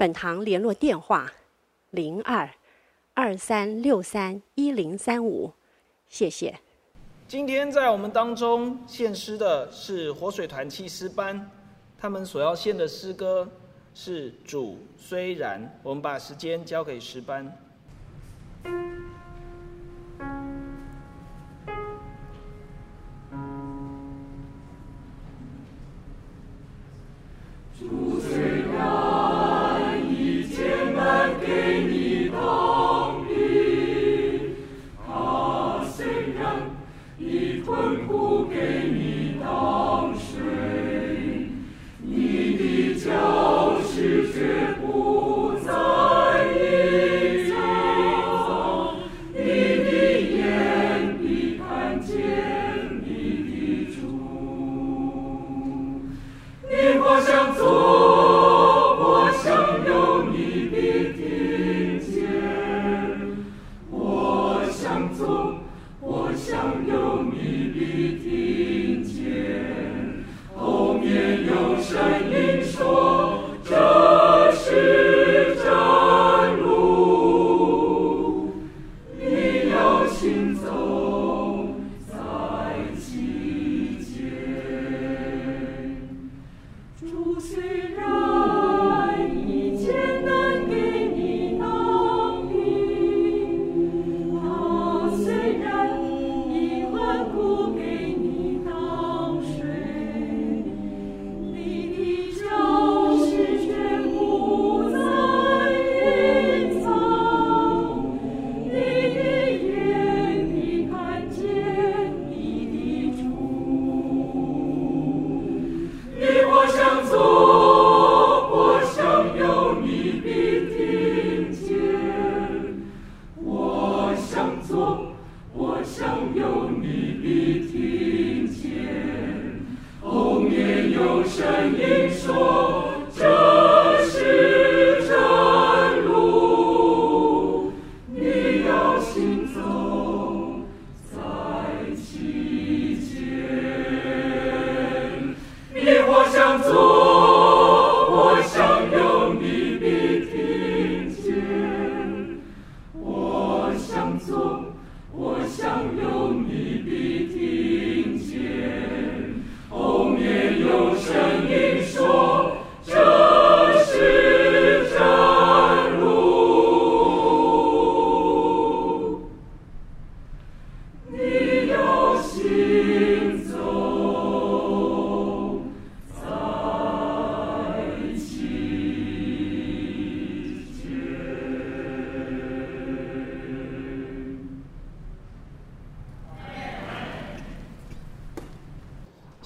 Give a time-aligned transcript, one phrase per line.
[0.00, 1.30] 本堂联络电话：
[1.90, 2.48] 零二
[3.12, 5.52] 二三六三一零三五，
[6.08, 6.58] 谢谢。
[7.28, 11.50] 今天在我们当中献诗的是活水团契诗班，
[11.98, 13.46] 他们所要献的诗歌
[13.92, 15.70] 是“主虽然”。
[15.84, 17.54] 我们把时间交给诗班。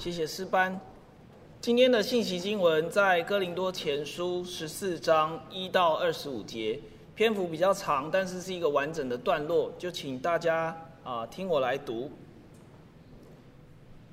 [0.05, 0.79] 谢谢诗班。
[1.59, 6.79] 今天的信息经文在哥林多前书十四章一到二十五节，
[7.15, 12.11] 篇幅比较长，但是是一个完整的段落，就请大家啊、听我来读。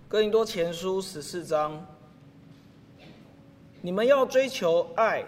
[0.08, 1.86] 哥林多前书十四章，
[3.82, 5.22] 你们要追求爱，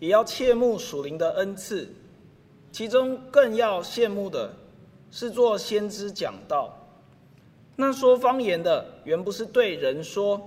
[0.00, 1.88] 也要切慕属灵的恩赐，
[2.72, 4.52] 其中更要羡慕的
[5.12, 6.76] 是做先知讲道。
[7.76, 10.40] 那说方言的原不是对人说，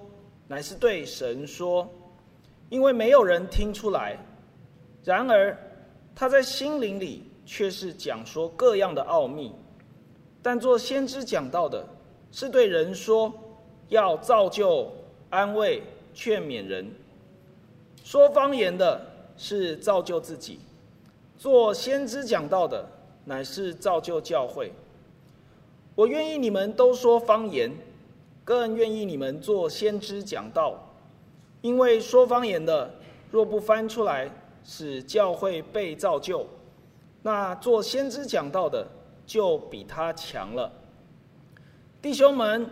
[0.47, 1.87] 乃是对神说，
[2.69, 4.17] 因为没有人听出来。
[5.03, 5.55] 然而
[6.15, 9.53] 他在心灵里却是讲说各样的奥秘。
[10.41, 11.85] 但做先知讲到的，
[12.31, 13.31] 是对人说，
[13.89, 14.91] 要造就、
[15.29, 15.83] 安慰、
[16.13, 16.89] 劝勉人。
[18.03, 18.99] 说方言的
[19.37, 20.59] 是造就自己，
[21.37, 22.83] 做先知讲到的，
[23.23, 24.71] 乃是造就教会。
[25.99, 27.69] 我愿意你们都说方言，
[28.45, 30.93] 更愿意你们做先知讲道，
[31.59, 32.89] 因为说方言的
[33.29, 34.31] 若不翻出来，
[34.63, 36.47] 使教会被造就，
[37.21, 38.87] 那做先知讲道的
[39.25, 40.71] 就比他强了。
[42.01, 42.65] 弟兄们，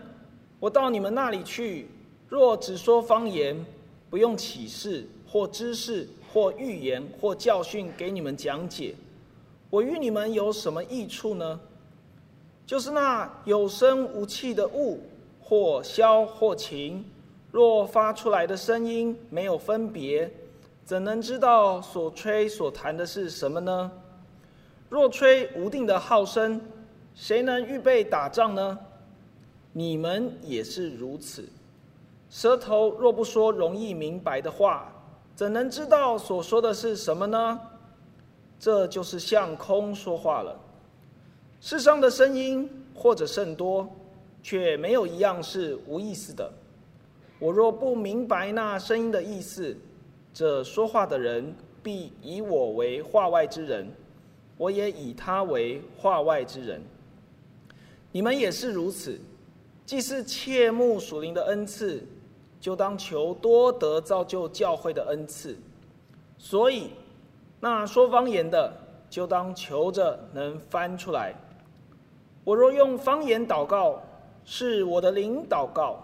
[0.62, 1.89] 我到你们那里去，
[2.30, 3.65] 若只说方言，
[4.09, 8.95] 不用启示或知识或预言或教训给你们讲解，
[9.69, 11.59] 我与你们有什么益处呢？
[12.67, 14.99] 就是那有声无气的物，
[15.41, 17.03] 或消或晴，
[17.49, 20.29] 若发出来的声音没有分别，
[20.83, 23.89] 怎能知道所吹所弹的是什么呢？
[24.89, 26.59] 若吹无定的号声，
[27.15, 28.77] 谁能预备打仗呢？
[29.71, 31.47] 你们也是如此。
[32.29, 34.91] 舌头若不说容易明白的话，
[35.33, 37.57] 怎能知道所说的是什么呢？
[38.59, 40.53] 这就是向空说话了。
[41.59, 43.88] 世上的声音或者甚多，
[44.42, 46.51] 却没有一样是无意思的。
[47.39, 49.75] 我若不明白那声音的意思，
[50.33, 53.88] 这说话的人必以我为话外之人，
[54.57, 56.81] 我也以他为话外之人。
[58.12, 59.19] 你们也是如此，
[59.86, 62.04] 既是切慕属灵的恩赐。
[62.59, 65.56] 就当求多得造就教会的恩赐，
[66.39, 66.89] 所以
[67.59, 68.74] 那说方言的，
[69.12, 71.36] 就当求着能翻出来。
[72.47, 74.01] 我若用方言祷告，
[74.45, 75.97] 是我的灵祷告，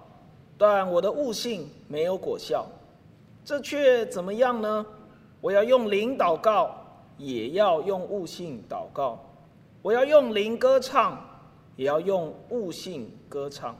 [0.57, 2.66] 但我的悟性没有果效，
[3.45, 4.86] 这却怎么样呢？
[5.40, 6.75] 我要用灵祷告，
[7.18, 9.18] 也要用悟性祷告；
[9.81, 11.18] 我要用灵歌唱，
[11.78, 13.74] 也要用悟性歌唱，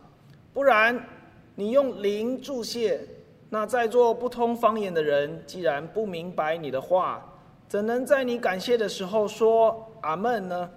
[0.54, 0.98] 不然。
[1.56, 3.00] 你用灵祝谢，
[3.50, 7.24] 那在座不通方言的人，既然不明白你的话，
[7.68, 10.70] 怎能在你感谢的时候说阿门呢？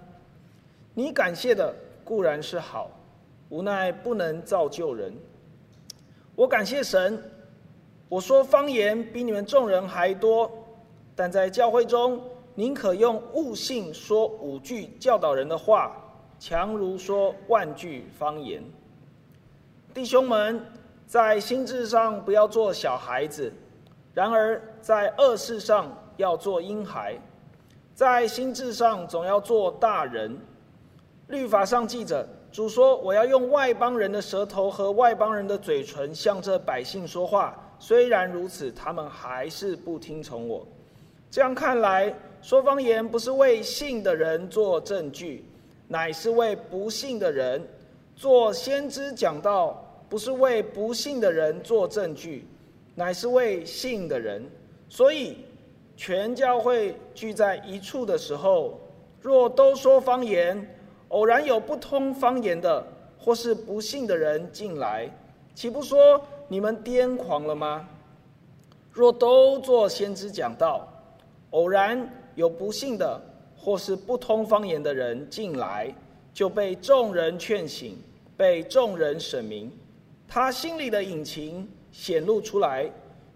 [0.97, 1.71] 你感谢的
[2.03, 2.89] 固然是好，
[3.49, 5.13] 无奈不能造就人。
[6.35, 7.21] 我感谢神，
[8.09, 10.51] 我说方言比你们众人还多，
[11.15, 12.19] 但在教会中，
[12.55, 15.95] 宁可用悟性说五句教导人的话，
[16.39, 18.63] 强如说万句方言。
[19.93, 20.59] 弟兄们，
[21.05, 23.53] 在心智上不要做小孩子，
[24.15, 27.13] 然而在恶事上要做婴孩；
[27.93, 30.35] 在心智上总要做大人。
[31.27, 40.65] 律法上记着，主说：“我要用外邦人的舌头和外邦人的嘴唇向这百姓说话。”虽然如此，他们还是不听从我。
[41.29, 45.45] 这样看来，说方言不是为信的人做证据，
[45.87, 47.61] 乃是为不信的人
[48.15, 49.83] 做先知讲道。
[50.09, 52.47] 不是为不信的人做证据，
[52.95, 54.41] 乃是为信的人。
[54.87, 55.39] 所以，
[55.97, 58.79] 全教会聚在一处的时候，
[59.21, 60.76] 若都说方言，
[61.09, 62.85] 偶然有不通方言的，
[63.17, 65.09] 或是不信的人进来，
[65.55, 67.87] 岂不说你们癫狂了吗？
[68.91, 70.87] 若都做先知讲道，
[71.51, 73.21] 偶然有不信的，
[73.55, 75.93] 或是不通方言的人进来，
[76.33, 77.97] 就被众人劝醒，
[78.35, 79.71] 被众人审明。
[80.27, 82.91] 他心里的隐情显露出来，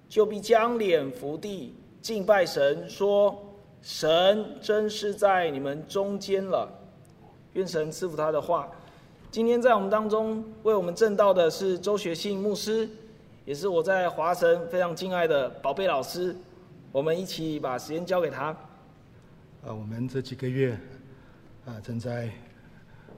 [0.10, 3.40] 就必将脸伏地敬拜神，说
[3.82, 6.70] ：“神真是在你们中间了。”
[7.54, 8.70] 愿神赐福他的话。
[9.30, 12.90] 今天在我们当中为我们证道的是周学信牧师，
[13.46, 16.36] 也是我在华神非常敬爱的宝贝老师。
[16.92, 18.48] 我们一起把时间交给他。
[19.64, 20.78] 啊，我们这几个月
[21.66, 22.26] 啊，正在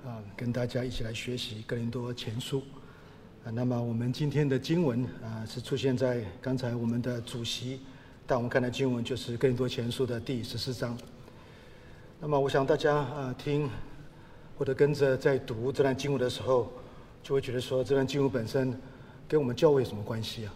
[0.05, 2.61] 啊跟大家一起来学习哥林多前书。
[3.43, 7.81] 啊，那么我们今天的经文啊，是出现在刚才我们的主席
[8.27, 10.97] 带我们看的经文，就是《哥林多前书》的第十四章。
[12.21, 13.69] 那么，我想大家啊听
[14.57, 16.71] 或者跟着在读这段经文的时候，
[17.21, 18.77] 就会觉得说，这段经文本身
[19.27, 20.53] 跟我们教会有什么关系啊？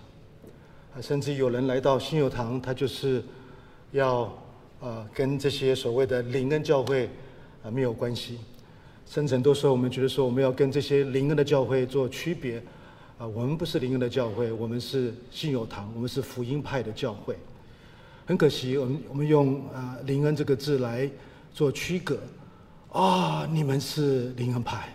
[0.95, 3.23] 啊，甚至有人来到新友堂，他就是
[3.91, 4.31] 要
[4.79, 7.09] 啊跟这些所谓的灵恩教会
[7.63, 8.39] 啊没有关系。
[9.05, 12.61] 甚至很多时候，我们觉得说，我们要跟这些灵恩的教会做区别。
[13.17, 17.35] 啊，我们不是灵恩的教会，我们是信友堂，我们是福音派的教会。
[18.27, 21.09] 很可惜，我们我们用啊灵恩这个字来
[21.51, 22.19] 做区隔。
[22.91, 24.89] 啊，你们是灵恩派，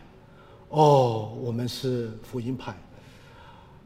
[0.70, 2.72] 哦，我们是福音派。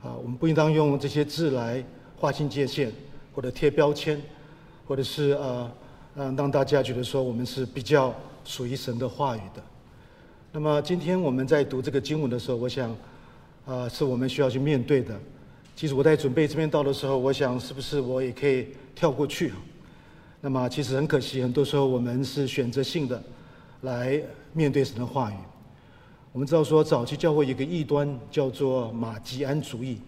[0.03, 1.85] 啊，我们不应当用这些字来
[2.17, 2.93] 划清界限，
[3.35, 4.21] 或者贴标签，
[4.87, 5.71] 或者是啊
[6.15, 9.63] 让让大家觉得说我们是比较属于神的话语的。
[10.53, 12.95] 那么今天我们在读这个经文的时候，我想。
[13.67, 15.13] 啊，是我们需要去面对的。
[15.75, 19.53] 其实我在准备这篇道的时候，我想是不是我也可以跳过去？
[20.41, 23.21] 那么其实很可惜，很多时候我们是选择性的
[23.83, 24.21] 来
[24.53, 25.35] 面对神的话语。
[26.33, 29.99] 我们知道说，早期教会有一个异端叫做马吉安主义，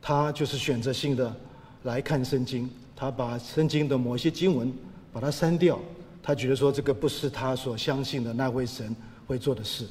[0.00, 1.34] 他就是选择性的
[1.82, 4.72] 来看圣经，他把圣经的某些经文
[5.12, 5.78] 把它删掉，
[6.22, 8.94] 他觉得说这个不是他所相信的那位神
[9.26, 9.86] 会做的事，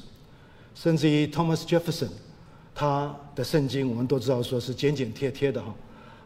[0.74, 2.08] 甚至于 Thomas Jefferson。
[2.72, 5.74] 他的圣经我们都知道说是简简贴贴的哈，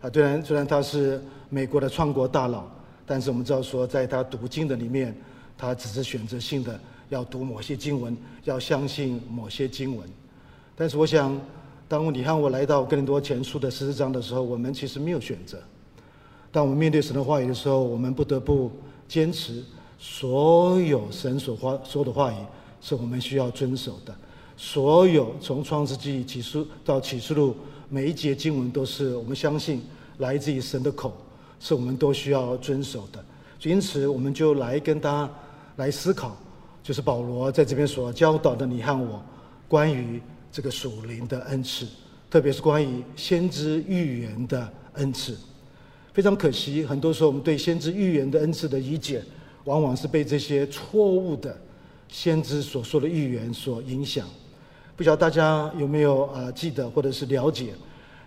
[0.03, 2.65] 啊，虽然虽然他是美国的创国大佬，
[3.05, 5.17] 但是我们知道说，在他读经的里面，
[5.57, 10.09] 他只是选择性的要读某些经文，要相信某些经文。
[10.77, 11.41] 但是我想，
[11.89, 15.59] 当你和我来到更多前书的十四章的时候，我们其实没有选择。
[16.51, 18.71] 当我们面对神的话语的时候，我们不得不
[19.09, 19.63] 坚持
[19.99, 22.37] 所有神所话说的话语
[22.81, 24.15] 是我们需要遵守的。
[24.57, 27.57] 所有从创世纪起书到启示录
[27.89, 29.83] 每一节经文都是我们相信
[30.19, 31.13] 来自于神的口，
[31.59, 33.25] 是我们都需要遵守的。
[33.63, 35.29] 因此，我们就来跟他
[35.77, 36.37] 来思考，
[36.83, 39.23] 就是保罗在这边所教导的你和我，
[39.67, 40.21] 关于
[40.53, 41.87] 这个属灵的恩赐，
[42.31, 45.37] 特别是关于先知预言的恩赐。
[46.13, 49.21] 非常可惜，很多时候我们对先知预言的恩赐的理解，
[49.65, 51.57] 往往是被这些错误的
[52.09, 54.25] 先知所说的预言所影响。
[54.97, 57.75] 不晓得大家有没有啊记得或者是了解，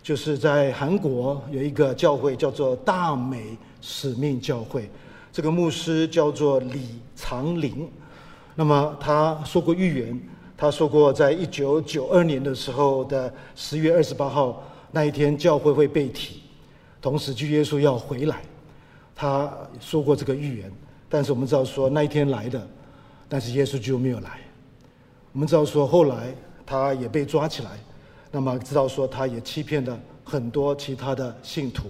[0.03, 4.89] 就是在韩国有一个教会叫做大美使命教会，
[5.31, 7.89] 这个牧师叫做李长林。
[8.55, 10.19] 那么他说过预言，
[10.57, 16.41] 他说过在一九九二年的时候的十月二十八号那一天，教会会被提，
[17.01, 18.41] 同时，主耶稣要回来。
[19.15, 20.72] 他说过这个预言，
[21.07, 22.67] 但是我们知道说那一天来的，
[23.29, 24.39] 但是耶稣就没有来。
[25.34, 26.34] 我们知道说后来。
[26.69, 27.79] 他也被抓起来，
[28.29, 31.88] 那么知道说他也欺骗了很多其他的信徒。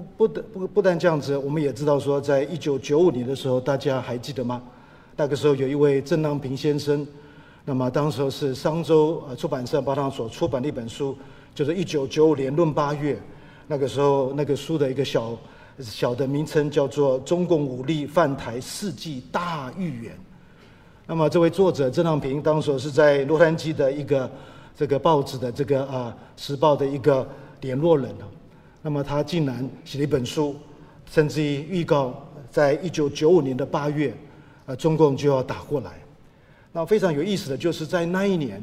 [0.00, 4.62] 不不不不但这样子，我们也知道说，在一九九五年的时候，大家还记得吗？
[5.16, 7.06] 那个时候有一位郑浪平先生，
[7.64, 11.16] 那么当时是商周呃出版社帮他所出版的一本书，
[11.54, 13.18] 就是一九九五年闰八月，
[13.66, 15.36] 那个时候那个书的一个小
[15.80, 20.12] 小的名称叫做《中共武力犯台世纪大预言》。
[21.06, 24.30] 那么这位作者郑浪平当时是在洛杉矶的一个
[24.76, 27.26] 这个报纸的这个啊时报的一个
[27.60, 28.14] 联络人。
[28.88, 30.56] 那么他竟然写了一本书，
[31.10, 32.14] 甚至于预告
[32.50, 34.14] 在一九九五年的八月，
[34.64, 35.92] 呃，中共就要打过来。
[36.72, 38.62] 那非常有意思的就是在那一年，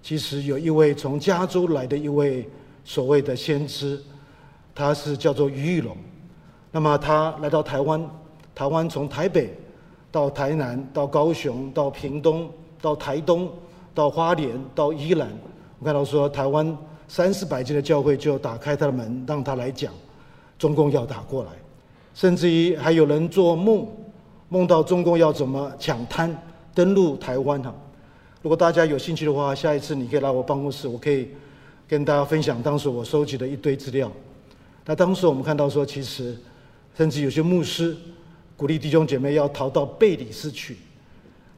[0.00, 2.48] 其实有一位从加州来的一位
[2.84, 4.00] 所谓的先知，
[4.72, 5.96] 他是叫做于玉龙。
[6.70, 8.08] 那么他来到台湾，
[8.54, 9.52] 台湾从台北。
[10.12, 12.48] 到台南，到高雄，到屏东，
[12.80, 13.50] 到台东，
[13.92, 15.28] 到花莲，到宜兰，
[15.80, 16.64] 我看到说台湾
[17.14, 19.94] 三四百间的教会就打开他的门，让他来讲，
[20.58, 21.50] 中共要打过来，
[22.12, 23.86] 甚至于还有人做梦，
[24.48, 26.36] 梦到中共要怎么抢滩
[26.74, 27.72] 登陆台湾哈。
[28.42, 31.28] 如果大家有兴趣的话，下一次你可以来我办公室，我可以
[31.86, 34.10] 跟大家分享当时我收集的一堆资料。
[34.84, 36.36] 那当时我们看到说，其实
[36.96, 37.96] 甚至有些牧师。
[38.56, 40.76] 鼓励弟兄姐妹要逃到贝里斯去。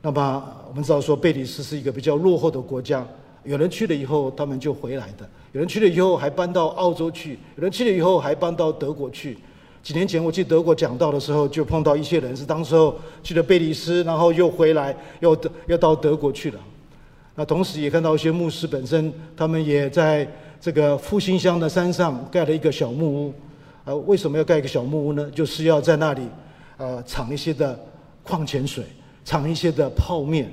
[0.03, 3.07] 那么我们知道说，贝里斯是一个比较落后的国家。
[3.45, 5.25] 有人去了以后，他们就回来的；
[5.57, 9.39] 有人去了以后，还搬到澳洲去；有人去了以后，还搬到德国去。
[9.83, 15.35] 几年前我去德国讲道的时候，就碰到一些人是当时候去了贝里斯，然后又回来，又
[15.67, 16.61] 又到德国去了。
[17.37, 23.35] 那同时也看到一些牧师本身，他们也在这个复兴乡的山上盖了一个小木屋。
[23.87, 25.31] 啊，为什么要盖一个小木屋呢？
[25.31, 26.21] 就是要在那里。
[26.77, 27.83] 呃，藏一些的
[28.23, 28.85] 矿泉水，
[29.25, 30.53] 藏一些的泡面。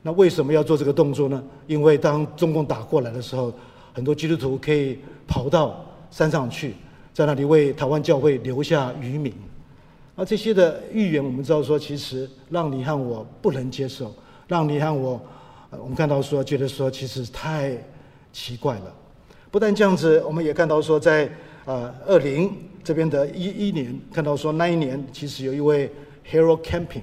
[0.00, 1.44] 那为什么要做这个动作呢？
[1.66, 3.52] 因为当中共打过来的时候，
[3.98, 6.76] 很多基督徒可以跑到山上去，
[7.12, 9.34] 在那里为台湾教会留下余民。
[10.14, 14.14] 而这些的预言，我们知道说，其实让你和我不能接受，
[14.46, 15.20] 让你和我，
[15.72, 17.76] 我们看到说，觉得说，其实太
[18.32, 18.94] 奇怪了。
[19.50, 21.28] 不但这样子，我们也看到说，在
[21.64, 22.52] 呃二零。
[22.84, 25.90] 这边的一一年看到说，那一年其实有一位
[26.30, 27.02] Hero Camping，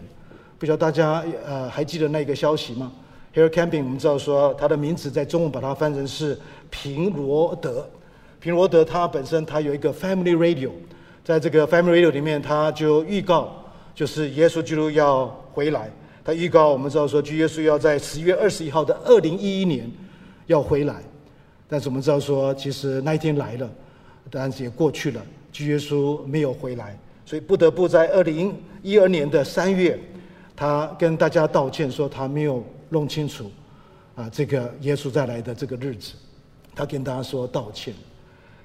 [0.58, 2.92] 不知道大家呃还记得那个消息吗
[3.36, 6.40] ？Harold Camping 我们知道说他的名字在中文把它翻成是
[6.70, 7.86] 平罗德，
[8.40, 10.70] 平罗德他本身他有一个 Family Radio，
[11.24, 13.54] 在这个 Family Radio 里面他就预告
[13.94, 15.92] 就是耶稣基督要回来，
[16.24, 19.92] 他预告我们知道说，主耶稣要在十月二十一号的二零一一年
[20.48, 21.04] 要回来，
[21.68, 23.70] 但是我们知道说其实那一天来了，
[24.32, 25.22] 但是也过去了。
[25.52, 30.00] 主耶稣没有回来，所以不得不在二零一二年的三月，
[30.56, 33.52] 他跟大家道歉说他没有弄清楚
[34.16, 36.14] 啊这个耶稣再来的这个日子，
[36.74, 37.94] 他跟大家说道歉。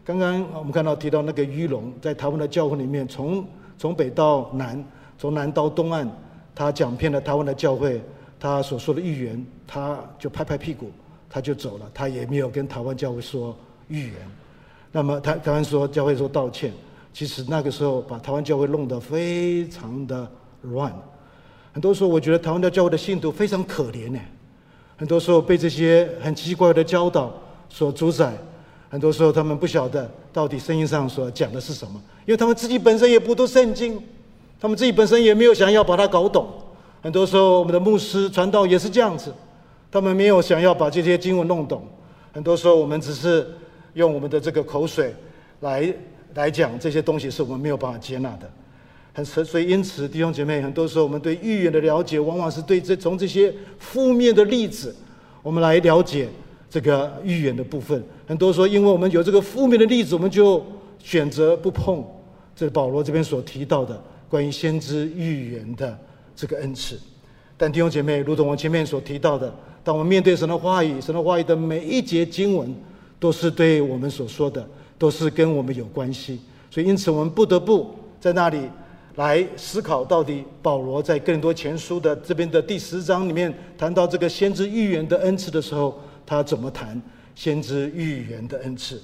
[0.05, 3.45] 刚刚我们看到提到那个于龙，在台湾的教会里面，从
[3.79, 4.83] 从北到南，
[5.19, 6.09] 从南到东岸，
[6.55, 8.03] 他讲遍了台湾的教会，
[8.39, 10.91] 他所说的预言，他就拍拍屁股，
[11.29, 13.57] 他就走了，他也没有跟台湾教会说
[13.89, 14.15] 预言。
[14.91, 16.73] 那么台台湾说教会说道歉，
[17.13, 20.29] 其实那个时候把台湾教会弄得非常的
[20.63, 20.93] 乱。
[21.73, 24.19] 很多时候我觉得台湾的教会的信徒非常可怜呢，
[24.97, 27.33] 很多时候被这些很奇怪的教导
[27.69, 28.33] 所主宰，
[28.89, 34.03] 很多时候他们不晓得到底圣经上所讲的是什么，因为他们自己本身也不读圣经，
[34.61, 36.49] 他们自己本身也没有想要把它搞懂。
[37.03, 39.33] 很多时候我们的牧师传道也是这样子，
[39.91, 41.87] 他们没有想要把这些经文弄懂。
[42.33, 43.47] 很多时候我们只是
[43.95, 45.15] 用我们的这个口水
[45.61, 45.95] 来
[46.35, 48.51] 来讲这些东西，是我们没有办法接纳的。
[49.25, 54.95] 很所以因此弟兄姐妹，很多时候我们对预言的了解，往往是对这从这些负面的例子，
[55.43, 56.29] 我们来了解
[56.69, 58.03] 这个预言的部分。
[58.27, 60.65] 很多时候，因为我们有这个负面的例子，我们就
[60.99, 62.05] 选择不碰。
[62.57, 65.99] 这是保罗这边所提到的关于先知预言的
[66.37, 66.99] 这个恩赐。
[67.57, 72.75] 但弟兄姐妹，如同我前面所提到的，当我们面对神的话语，神的话语的每一节经文，
[73.19, 74.67] 都是对我们所说的，
[74.99, 76.41] 都是跟我们有关系。
[76.71, 78.61] 所以，因此我们不得不在那里。
[79.17, 87.01] 来思考到底保罗在更多前书的这边的第十章里面谈到这个先知预言的恩赐的时候，他怎么谈
[87.35, 89.01] 先知预言的恩赐？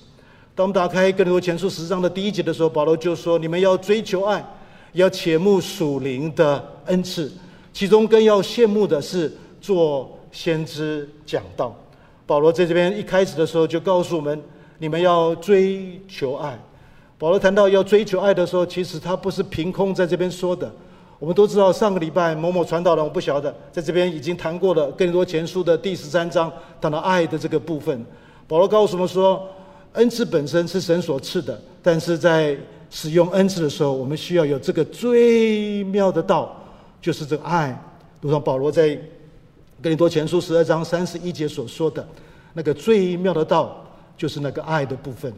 [0.54, 4.42] 当我们打开更多前书十章的第一节的时候，保罗就说：“你们要追求爱，
[4.92, 7.30] 要切慕属灵的恩赐，
[7.72, 11.76] 其中更要羡慕的是做先知讲道。”
[12.26, 14.42] 保罗在这边一开始的时候就告诉我们
[14.78, 16.58] ：“你们要追求爱。”
[17.18, 20.70] 保罗谈到要追求爱的时候，其实他不是凭空在这边说的。
[21.18, 24.90] 我们都知道，上个礼拜某某传道人，我不晓得，在这边已经谈过了。
[24.92, 28.04] 哥林多前书的第十三章谈到爱的这个部分，
[28.46, 29.49] 保罗告诉我们说，
[29.94, 32.54] 恩赐本身是神所赐的，但是在
[32.90, 36.54] 使用恩赐的时候，我们需要有这个最妙的道，
[37.00, 37.82] 就是这个爱。
[38.20, 38.94] 如同保罗在
[39.82, 42.06] 哥林多前书十二章三十一节所说的，
[42.52, 43.82] 那个最妙的道，
[44.18, 45.32] 就是那个爱的部分。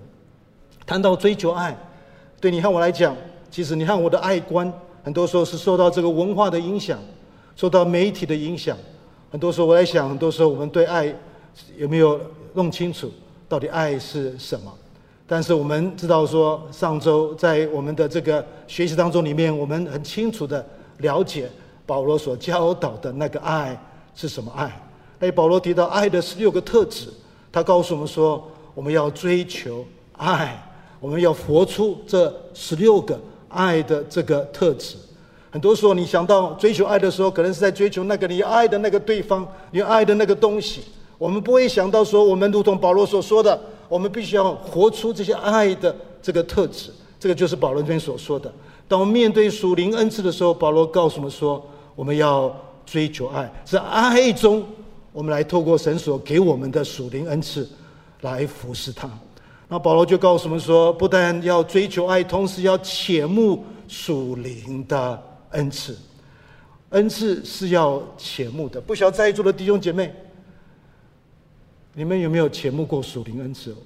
[0.88, 1.76] 谈到追求爱，
[2.40, 3.14] 对你和我来讲，
[3.50, 4.72] 其实你和我的爱观，
[5.04, 6.98] 很多时候是受到这个文化的影响，
[7.54, 8.74] 受到媒体的影响。
[9.30, 11.14] 很多时候我在想，很多时候我们对爱
[11.76, 12.18] 有没有
[12.54, 13.12] 弄清楚，
[13.46, 14.72] 到底爱是什么？
[15.26, 20.66] 但是我们知道说，上周在我们的这个学习当中里面，我们很清楚的
[21.00, 21.50] 了解
[21.84, 23.78] 保罗所教导的那个爱
[24.14, 24.72] 是什么爱。
[25.18, 27.10] 哎，保罗提到爱的十六个特质，
[27.52, 28.42] 他告诉我们说，
[28.74, 29.84] 我们要追求
[30.16, 30.64] 爱。
[31.00, 34.96] 我们要活出这十六个爱的这个特质。
[35.50, 40.82] 很多时候，你想到追求爱的时候，可能是在追求那个你爱的那个对方，你爱的那个东西。
[41.16, 43.58] 我们不会想到说，我们如同保罗所说的，
[43.88, 46.90] 我们必须要活出这些爱的这个特质。
[47.18, 48.52] 这个就是保罗这边所说的。
[48.86, 51.64] 当我们面对属灵恩赐的时候，保罗告诉我们说，
[51.96, 52.54] 我们要
[52.86, 54.64] 追求爱，在爱中，
[55.12, 57.68] 我们来透过神所给我们的属灵恩赐
[58.20, 59.10] 来服侍他。
[59.68, 65.94] 那保罗就告诉我们说，不但要追求爱，同时要切慕属灵的恩赐。
[66.90, 68.80] 恩赐是要切慕的。
[68.80, 70.10] 不晓得在座的弟兄姐妹，
[71.92, 73.76] 你们有没有切慕过属灵恩赐？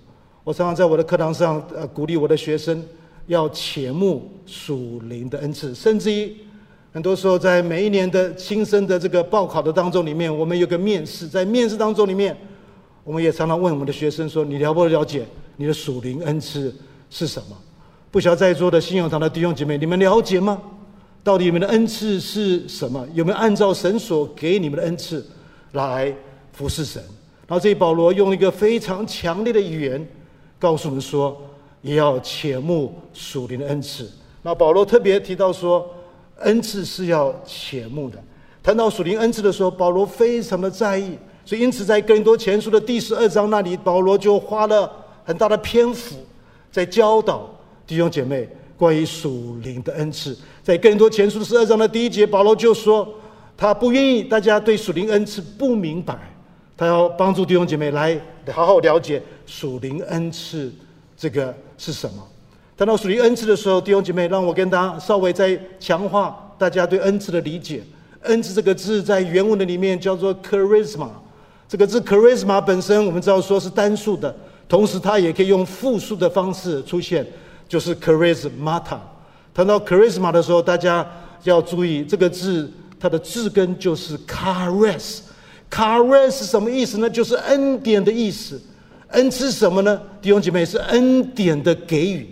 [0.45, 2.81] 我常常在我的课堂上，呃，鼓励我的学生
[3.27, 5.75] 要切慕属灵的恩赐。
[5.75, 6.37] 甚至于，
[6.92, 12.37] 很多时候在每一年的新生的这个报考的当中里面，我们有个面试，在面试当中里面，
[13.03, 16.74] 我们也常常问我们的学生说：“你了不了解？”你的属灵恩赐
[17.10, 17.56] 是什么？
[18.10, 20.60] 不晓得在座的信仰堂的弟兄姐妹，你们了解吗？
[21.24, 23.06] 到底你们的恩赐是什么？
[23.14, 25.24] 有没有按照神所给你们的恩赐
[25.72, 26.14] 来
[26.52, 27.02] 服侍神？
[27.46, 30.06] 然后这里保罗用一个非常强烈的语言
[30.58, 31.40] 告诉我们说，
[31.80, 34.10] 也要切慕属灵的恩赐。
[34.42, 35.88] 那保罗特别提到说，
[36.40, 38.18] 恩赐是要切慕的。
[38.62, 44.90] 谈到属灵恩赐的时候，保罗非常的在意，所以因此在哥林多前书的第十二章那里，保罗就花了。
[45.24, 46.16] 很大的篇幅
[46.70, 47.48] 在教导
[47.87, 53.08] 弟兄姐妹关于属灵的恩赐，在更多前书的十二章的第一节，保罗就说
[53.56, 56.18] 他不愿意大家对属灵恩赐不明白，
[56.76, 58.18] 他要帮助弟兄姐妹来
[58.50, 60.72] 好好了解属灵恩赐
[61.16, 62.26] 这个是什么。
[62.76, 67.82] 谈到属灵恩赐的时候，弟兄姐妹，让我跟大家稍微再强化大家对恩赐的理解。
[68.22, 71.08] 恩赐这个字在原文的里面叫做 charisma，
[71.68, 74.35] 这个字 charisma 本身我们知道说是单数的。
[74.68, 77.27] 同时，它也可以用复数的方式出现，
[77.68, 78.98] 就是 charismata。
[79.55, 81.07] 谈到 charisma 的时候，大家
[81.44, 85.18] 要注意这个字，它的字根就是 charis。
[85.70, 87.11] charis 是什么意思呢？
[87.11, 88.61] 就是恩典的意思。
[89.09, 90.01] 恩赐什么呢？
[90.22, 92.27] 弟兄姐妹，是恩典的给予。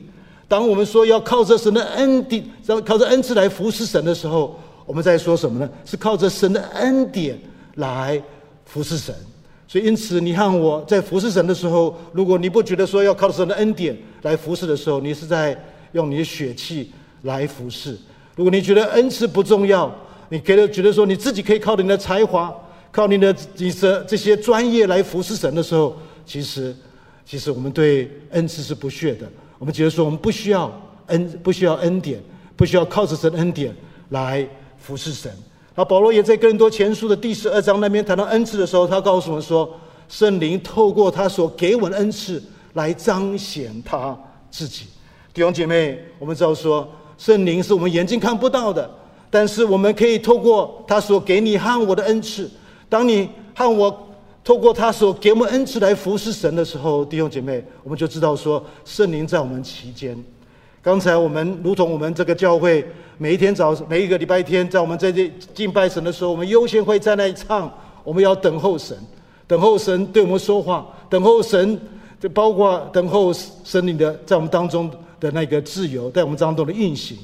[0.48, 5.70] 当我们说要靠着神的恩典，要靠着恩赐来服侍神的时候，我们在说什么呢？
[5.84, 7.38] 是靠着神的恩典
[7.74, 8.22] 来
[8.64, 9.14] 服侍神。
[9.70, 15.56] 所以，因此，你看我在服侍神的时候，如果你不觉得说要靠神的恩典来服侍的时候，你是在
[15.92, 16.90] 用你的血气
[17.22, 17.96] 来服侍。
[18.34, 19.88] 如果你觉得恩赐不重要，
[20.28, 22.52] 你觉得觉得说你自己可以靠你的才华、
[22.90, 26.74] 靠你的你的这些专业来服侍神的时候，其实
[27.24, 29.30] 其实我们对恩赐是不屑的。
[29.60, 30.68] 我们觉得说，我们不需要
[31.06, 32.20] 恩，不需要恩典，
[32.56, 33.72] 不需要靠着神恩典
[34.08, 34.44] 来
[34.78, 35.30] 服侍神。
[35.80, 39.66] 然后保罗也在哥林多前书的第十二章那边谈到恩赐的时候，他告诉我们说，
[40.10, 42.42] 圣灵透过他所给我们的恩赐
[42.74, 44.14] 来彰显他
[44.50, 44.84] 自己。
[45.32, 48.90] 弟兄姐妹，我们知道说，圣灵是我们眼睛看不到的，
[49.30, 52.50] 但是我们可以透过他所给你和我的恩赐，
[52.90, 54.06] 当你和我。
[54.44, 60.22] 透过他所给我们恩赐来服侍神的时候，弟兄姐妹，我们就知道说圣灵在我们其间。
[60.82, 62.82] 刚才我们如同我们这个教会，
[63.18, 67.70] 每一天早每一个礼拜天，在我们在这敬拜神的时候，我们优先会在那里唱，
[68.02, 68.96] 我们要等候神，
[69.46, 71.78] 等候神对我们说话，等候神，
[72.18, 73.30] 就包括等候
[73.62, 74.90] 神灵的在我们当中
[75.20, 77.18] 的那个自由，在我们当中的运行。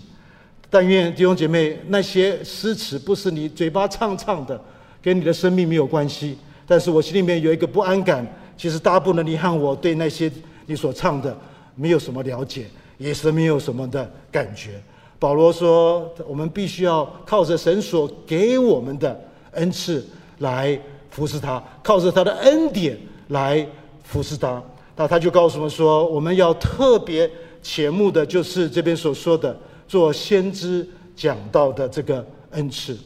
[0.68, 4.60] 但愿弟兄姐妹，那些诗词不是你嘴巴唱唱的，
[5.00, 6.36] 跟你的生命没有关系。
[6.66, 8.26] 但是我心里面有一个不安感，
[8.58, 10.30] 其实大部分你和我对那些
[10.66, 11.34] 你所唱的
[11.74, 12.66] 没有什么了解，
[12.98, 14.80] 也是没有什么的感觉。
[15.18, 19.18] 保罗说，我们必须要靠着神所给我们的
[19.52, 20.06] 恩赐
[20.38, 20.78] 来
[21.10, 23.66] 服侍他，靠着他的恩典来
[24.02, 24.62] 服侍他。
[24.94, 27.30] 那他就告诉我们说，我们要特别
[27.62, 32.96] 切慕的，就是这边所说的做先知讲道的这个恩赐。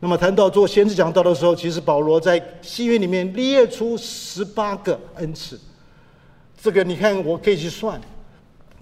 [0.00, 5.58] 那么谈到做先知讲道的时候，其实保罗在新约里面列出十八个恩赐。
[6.62, 7.98] 这个你看，我可以去算，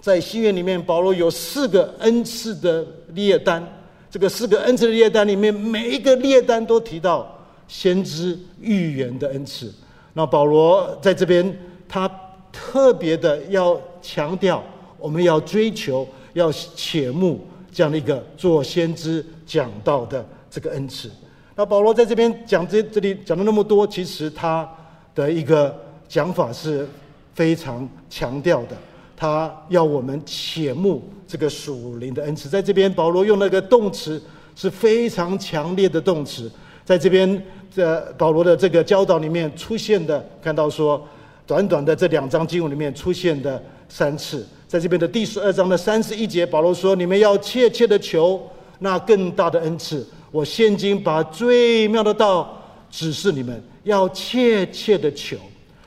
[0.03, 3.65] 在新约里面，保罗有四个恩赐的列单。
[4.11, 7.39] 这个四个恩赐的列单里面，每一个列单都提到
[7.69, 9.73] 先知预言的恩赐。
[10.11, 12.11] 那保罗在这边，他
[12.51, 14.61] 特别的要强调，
[14.99, 17.39] 我们要追求，要切慕
[17.71, 20.25] 这样的一个做先知讲道的。
[20.51, 21.09] 这个恩赐，
[21.55, 24.69] 那保罗在这边讲这这里讲了那么多，其实他
[25.15, 25.73] 的一个
[26.09, 26.85] 讲法是
[27.33, 28.77] 非常强调的，
[29.15, 32.49] 他要我们切慕这个属灵的恩赐。
[32.49, 34.21] 在这边，保罗用那个动词
[34.55, 36.51] 是非常强烈的动词，
[36.83, 37.41] 在这边
[37.73, 41.01] 这保罗的这个教导里面出现的，看到说
[41.45, 48.41] 短短的这两章经文里面出现的三次，在这边的第十二章的三十一节，保罗说：“你们要切切的求
[48.79, 55.37] 那更大的恩赐。”我现今把最妙的道指示你们，要切切的求。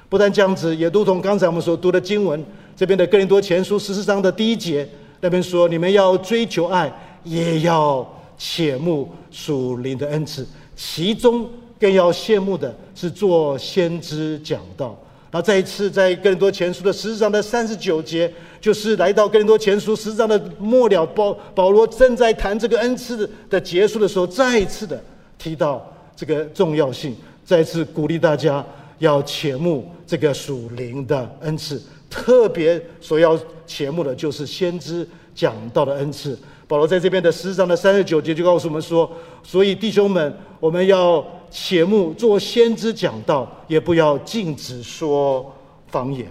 [0.08, 2.44] 不但这样子，也如同刚才我们所读的经文，
[2.76, 4.86] 这边的哥林多前书十四章的第一节，
[5.20, 6.92] 那边说：你们要追求爱，
[7.24, 11.48] 也要切慕属灵的恩赐，其中
[11.80, 14.94] 更要羡慕的是做先知讲道。
[15.30, 25.02] 然后再一次，在哥林多前书的十四章的三十九节，就是来到哥林多前书十四章的末了，保保罗正在谈这个恩赐的结束的时候，再一次的
[25.38, 25.84] 提到
[26.14, 28.64] 这个重要性，再次鼓励大家
[28.98, 31.82] 要切慕这个属灵的恩赐，
[32.16, 36.38] 特别所要切慕的就是先知讲道的恩赐。
[36.66, 39.11] 保罗在这边的十四章的三十九节就告诉我们说：
[39.42, 41.24] 所以弟兄们，我们要。
[41.48, 45.50] 切慕做先知讲道，也不要禁止说
[45.87, 46.26] 方言。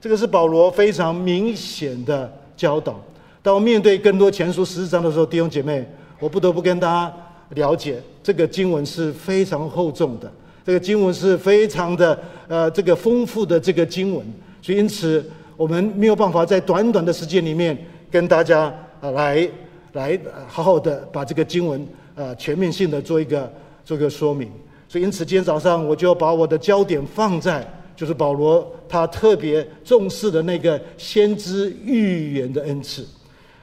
[0.00, 3.00] 这个是保罗非常明显的教导。
[3.42, 7.14] 当面对更多前书十四章的时候，弟兄姐妹，我不得不跟大家
[7.50, 10.30] 了解，这个经文是非常厚重的，
[10.66, 14.26] 这个经文是非常的呃这个丰富的这个经文。
[14.62, 15.24] 所以因此，
[15.56, 17.76] 我们没有办法在短短的时间里面
[18.10, 19.48] 跟大家啊来
[19.92, 23.50] 来好好的把这个经文啊全面性的做一个。
[23.82, 24.48] 做个说明，
[24.88, 33.04] 所以因此今天早上我就把我的焦点放在，就是保罗他特别重视的那个先知预言的恩赐。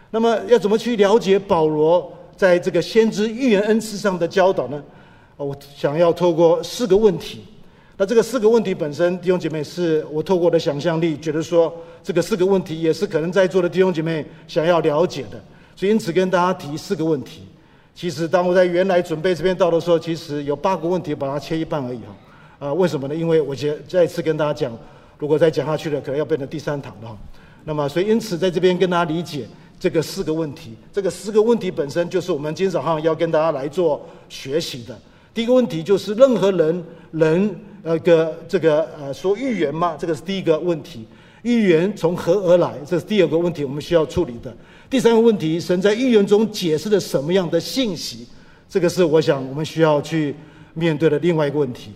[0.09, 4.83] 那么要怎么去了解保罗在这个先知预言恩赐上的教导呢？
[5.37, 7.45] 我想要透过四个问题。
[7.99, 15.43] 那这个四个问题本身，弟兄姐妹，是我透过我的想象力觉得说，这个四个问题也是可能在座的弟兄姐妹想要了解的。
[15.75, 17.41] 所以因此跟大家提四个问题。
[17.95, 22.67] 其实，当我在原来准备这边道的时候，其实有八个问题，把它切一半而已哈。
[22.67, 23.15] 啊，为什么呢？
[23.15, 24.77] 因为我先再次跟大家讲，
[25.17, 27.17] 如果再讲下去了，可能要变成第三堂了哈。
[27.65, 29.47] 那么，所以因此在这边跟大家理解
[29.79, 34.95] 这个四个问题，这个四个问题本身就是我们今天早上要跟大家来做学习的。
[35.33, 39.95] 第一个问题就是，任何人人那个这个呃说预言吗？
[39.97, 41.07] 这个是第一个问题。
[41.43, 42.73] 预言从何而来？
[42.85, 44.53] 这是第二个问题，我们需要处理的。
[44.89, 48.27] 第三个问题，神在预言中解释了什么样的信息？
[48.67, 50.35] 这个是我想我们需要去
[50.73, 51.91] 面对的另外一个问题。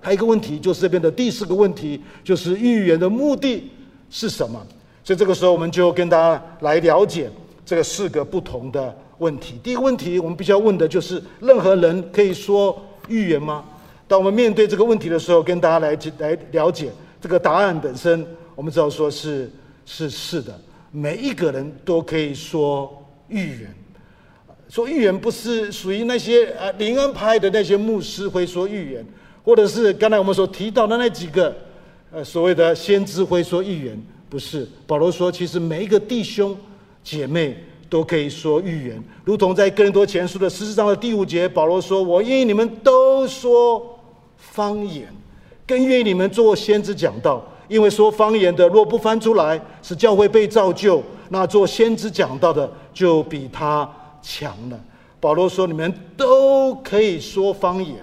[0.00, 3.70] 还有一个问题，就是这边的第四个问题，就是预言的目的
[4.10, 4.60] 是什么？
[5.04, 7.30] 所以这个时候，我们就跟大家来了解
[7.64, 9.60] 这个四个不同的问题。
[9.62, 13.64] 第一个问题，我们必须要问的就是：任何人可以说预言吗？
[14.08, 16.90] 当我们面对这个问题的时候，跟大家来解来了解
[17.20, 18.26] 这个答案本身。
[18.56, 19.48] 我们知道说是
[19.86, 20.58] 是是的，
[20.90, 23.74] 每一个人都可以说预言。
[24.68, 29.06] 说预言不是属于那些呃灵恩派的那些牧师会说预言，
[29.44, 31.54] 或者是刚才我们所提到的那几个
[32.10, 34.66] 呃所谓的先知会说预言，不是。
[34.86, 36.56] 保罗说，其实每一个弟兄
[37.02, 37.56] 姐妹
[37.88, 43.97] 都可以说预言，如同在哥林多前书的十四章的第五节，保罗说：“我愿意你们都说
[44.58, 45.06] 方言，
[45.64, 53.88] 更愿意你们做先知讲道，因为说方言的若不翻出来，使教会被造就，那做先知讲道的就比他。”
[54.20, 54.78] 强了，
[55.20, 57.96] 保罗说：“你们都可以说方言。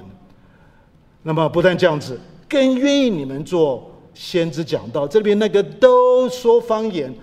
[1.23, 5.05] 那么不但这样子，更愿意你们做先知讲道。
[5.05, 7.13] 这边那个都说方言，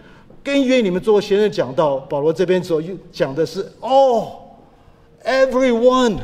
[0.44, 1.96] 更愿意你们做先知讲道。
[2.00, 4.32] 保罗这边所讲的是哦
[5.24, 6.18] ，everyone，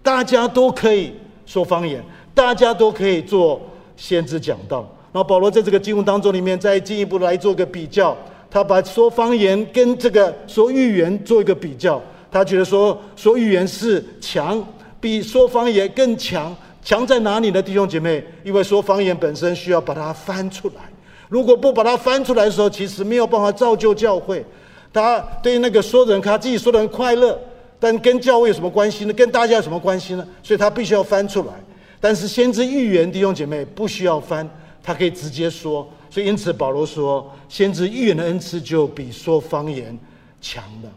[0.00, 1.12] 大家都可以
[1.44, 2.02] 说方言，
[2.36, 3.58] 大家都可以做
[3.96, 4.86] 先知讲道。
[5.10, 8.14] 然后保罗在这个经文当中里面，再进一步来做个比较。”
[8.50, 14.62] 他把说方言跟这个说预言做一个比较，他觉得说说预言是强，
[15.00, 16.54] 比说方言更强。
[16.82, 17.60] 强在哪里呢？
[17.60, 20.82] 弟兄姐妹，因为说方言本身需要把它翻出来，
[21.28, 24.44] 如果不把它翻出来的时候，其实没有办法造就教会。
[24.92, 27.36] 他对那个说的人，他自己说的很快乐，
[27.80, 29.12] 但跟教会有什么关系呢？
[29.12, 30.26] 跟大家有什么关系呢？
[30.42, 31.52] 所以他必须要翻出来。
[32.00, 34.48] 但是先知预言，弟兄姐妹不需要翻，
[34.82, 35.88] 他可以直接说。
[36.10, 39.98] 所以，因此保罗说，先知预言的恩赐就比说方言
[40.40, 40.90] 强了。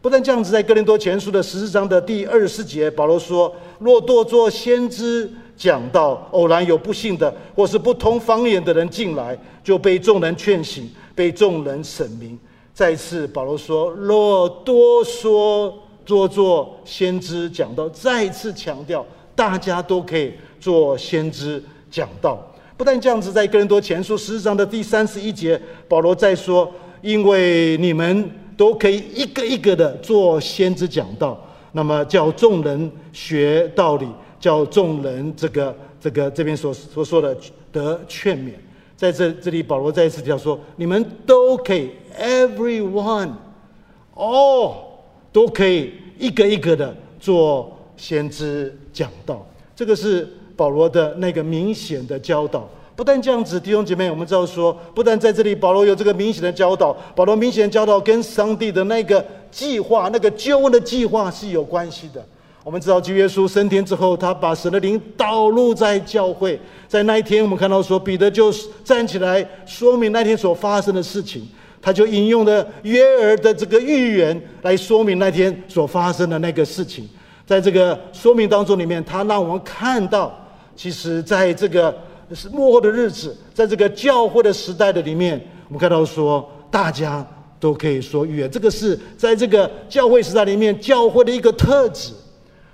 [0.00, 12.38] 不但这样子，在哥林多前书的十四章的第二十四节，保罗说：“若多做先知讲道，偶然有不信的或是不通方言的人进来，就被众人劝醒，被众人审明。”
[12.74, 15.72] 再次，保罗说：“若多说
[16.04, 26.68] 多做先知讲道，再次强调，大家都可以做先知讲道。”不但这样子，在哥林多前书十四章的第三十一节，保罗在说
[27.00, 31.40] ：“因为你们都可以一个一个的做先知讲道，
[31.72, 34.08] 那么叫众人学道理，
[34.40, 37.36] 叫众人这个这个这边所所说的
[37.70, 38.52] 得劝勉。”
[38.96, 43.30] 在这这里，保罗再一次提到说：“你们都可以，everyone，
[44.14, 44.76] 哦，
[45.32, 50.28] 都可以一个一个的做先知讲道。”这个是。
[50.54, 62.24] 保罗的那个明显的教导，不但这样子，弟兄姐妹，我们知道说，不但在这里，保罗有这个明显的教导，保罗明显的教导跟上帝的那个计划、那个救恩的计划是有关系的。
[62.62, 68.52] 我们知道，基耶稣升天之后，他把神的灵导入在教会，在那一天，我们看到说，彼得就
[68.84, 71.48] 站起来说明那天所发生的事情，
[71.80, 73.02] 他就引用了约
[73.34, 77.08] 珥的这个预言来说明那天所发生的那个事情，
[77.52, 80.34] 在这个说明当中里面，他让我们看到。
[80.74, 81.94] 其实，在这个
[82.34, 85.38] 是末后的日子，在这个教会的时代的里面，
[85.68, 87.22] 我们看到说，大家
[87.60, 88.50] 都可以说预言。
[88.50, 92.14] 这个是在这个教会时代里面，教会的一个特质，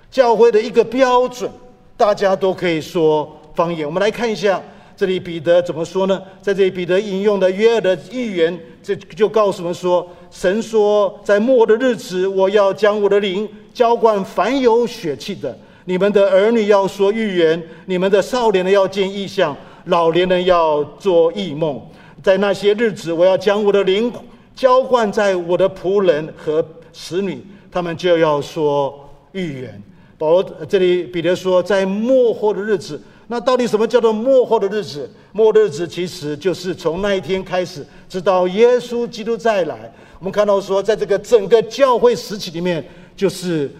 [0.09, 1.51] 教会的一个标准，
[1.97, 3.85] 大家都可以说方言。
[3.85, 4.61] 我们来看一下
[4.95, 6.21] 这里彼得怎么说呢？
[6.41, 15.57] 在这里彼得引用的约尔的预言，这就告诉我们说，神说，在末的日子，我要将我的灵浇灌凡有血气的。
[15.85, 21.81] 你们的儿女要说预言，你们的少年人要见异象，老年人要做异梦。
[22.21, 24.11] 在那些日子，我要将我的灵
[24.55, 26.63] 浇灌在我的仆人和
[26.93, 29.81] 使女，他们就要说预言。
[30.17, 35.09] 保罗这里彼得说，在末后的日子，那到底什么叫做末后的日子？
[35.31, 39.91] 末日子其实就是从那一天开始，直到耶稣基督再来。
[40.19, 43.71] 我们看到说，在这个整个教会时期里面，就是。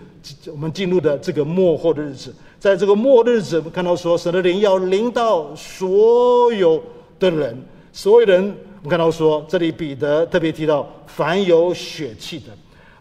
[0.51, 6.83] 我们进入的这个末后的日子，在这个末日子，我们看到说，神的灵要临到所有
[7.17, 7.57] 的人，
[7.93, 12.47] 所有人，我们看到说，这里彼得特别提到凡有血气的。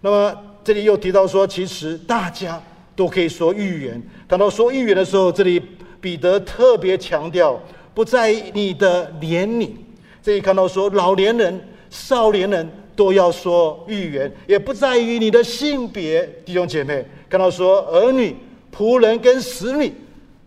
[0.00, 2.62] 那么这里又提到说，其实大家
[2.94, 4.00] 都可以说预言。
[4.28, 5.60] 谈到说预言的时候，这里
[6.00, 7.60] 彼得特别强调，
[7.94, 9.76] 不在你的年龄。
[10.22, 12.70] 这里看到说，老年人、少年人。
[12.98, 17.06] 都要说预言，也不在于你的性别，弟兄姐妹。
[17.30, 18.34] 看到说儿女、
[18.76, 19.92] 仆人跟使女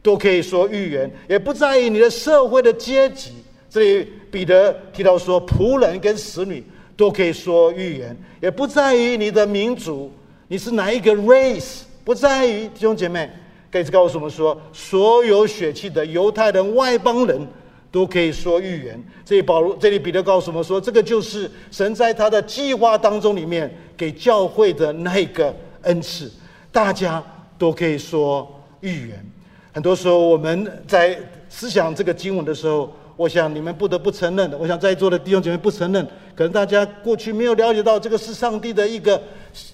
[0.04, 3.32] 都可以说预言，也不在于你的社会的阶级。
[3.70, 6.62] 这里彼得提到说，仆人跟使女
[6.98, 10.12] 都可以说预言，也不在于你的民族，
[10.50, 13.30] 你是哪一个 race，不在于弟兄姐妹。
[13.72, 17.48] 可以告诉我们说，所有血气的犹太人、外邦人。
[17.92, 19.04] 都可以说预言。
[19.26, 26.32] 这里保罗，这里彼得告诉我们说，这个就是神在他的计划当中里面给教会的那个恩赐，
[26.72, 27.24] 大家
[27.58, 28.50] 都可以说
[28.80, 29.26] 预言。
[29.74, 31.18] 很多时候我们在
[31.50, 39.22] 思想这个经文的时候，我想你们不得不承认，我想在座的弟兄姐妹不承认，可能大家过去没有了解到这个是上帝的一个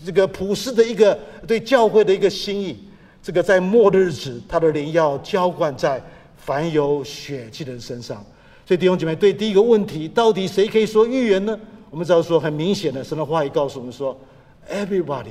[0.05, 2.77] 这个普世的一个对教会的一个心意。
[3.23, 6.01] 这个在末的日子，他的灵要浇灌在
[6.47, 8.25] 凡有血气的人身上。
[8.65, 11.59] 所以弟兄姐妹，对第一个问题，到底谁可以说预言呢？
[11.89, 14.17] 我们只要说很明显的，神的话语告诉我们说
[14.71, 15.27] ，everybody，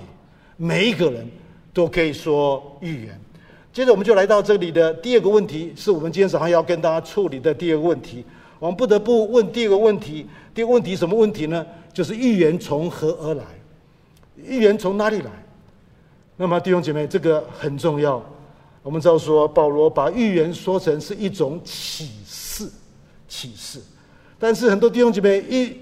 [0.59, 1.27] 每一个人
[1.73, 3.19] 都可以说预言。
[3.73, 8.23] 接着我们就来到这里的第二个问题，是我们今天早上要跟大家处理的第二个问题。
[8.59, 11.65] 我们不得不问第二个问题：第二个问题什么问题呢？
[11.95, 13.45] 就是预言从何而来？
[14.45, 15.31] 预言从哪里来？
[16.37, 18.23] 那么弟兄姐妹，这个很重要。
[18.87, 22.71] 我们知道说，保罗把预言说成是一种启示，
[23.27, 23.81] 启示。
[24.39, 25.77] 但是很多弟兄姐妹一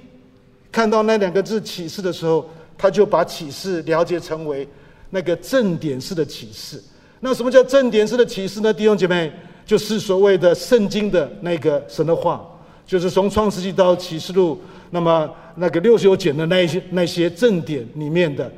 [0.72, 4.66] 看到那两个字“启示”的时候，他就把启示了解成为
[5.10, 6.82] 那个正点式的启示。
[7.20, 8.72] 那什么叫正点式的启示呢？
[8.72, 9.30] 弟兄姐妹，
[9.66, 12.42] 就是所谓的圣经的那个神的话，
[12.86, 18.50] 就是从创世纪到启示录，那么那个六十九卷的那一些那些正点里面的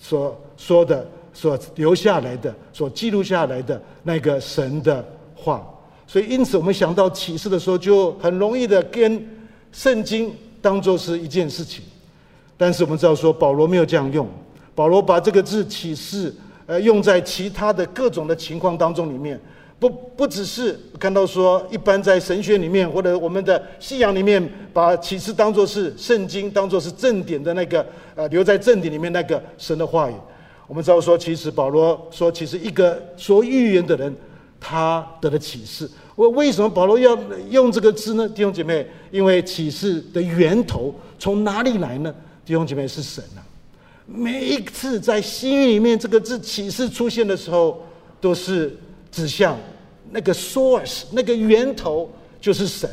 [0.00, 5.66] 所说的、所留下来的、所记录下来的那个神的话。
[6.06, 9.26] 所以，因此我们想到启示的时候，就很容易的跟
[9.72, 11.84] 圣经当做是一件事情。
[12.56, 14.28] 但是我们知道说，保罗没有这样用，
[14.74, 16.34] 保罗把这个字启示。
[16.64, 19.38] 呃，用在其他的各种的情况当中里面，
[19.80, 24.40] 不不只是看到说，一般在神学里面或者我们的信仰里面，
[24.72, 30.14] 把启示当作是圣经，当作是正典的那个呃，留在正典里面那个神的话语。
[30.72, 34.16] 我们知道说，其实保罗说，其实一个说预言的人，
[34.58, 35.86] 他得了启示。
[36.16, 37.14] 为为什么保罗要
[37.50, 38.26] 用这个字呢？
[38.26, 42.14] 弟兄姐妹，因为启示的源头从哪里来呢？
[42.46, 43.44] 弟兄姐妹，是神啊。
[44.06, 47.84] 每一次在新约里面这个字启示出现的时候，
[48.18, 48.74] 都是
[49.10, 49.58] 指向
[50.10, 52.88] 那个 source，那个源头就是神。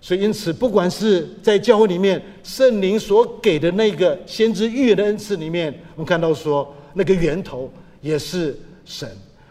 [0.00, 9.08] 所以因此，不管是在教会里面圣灵所给的那个先知预言的恩赐里面，我们看到说那个源头也是神，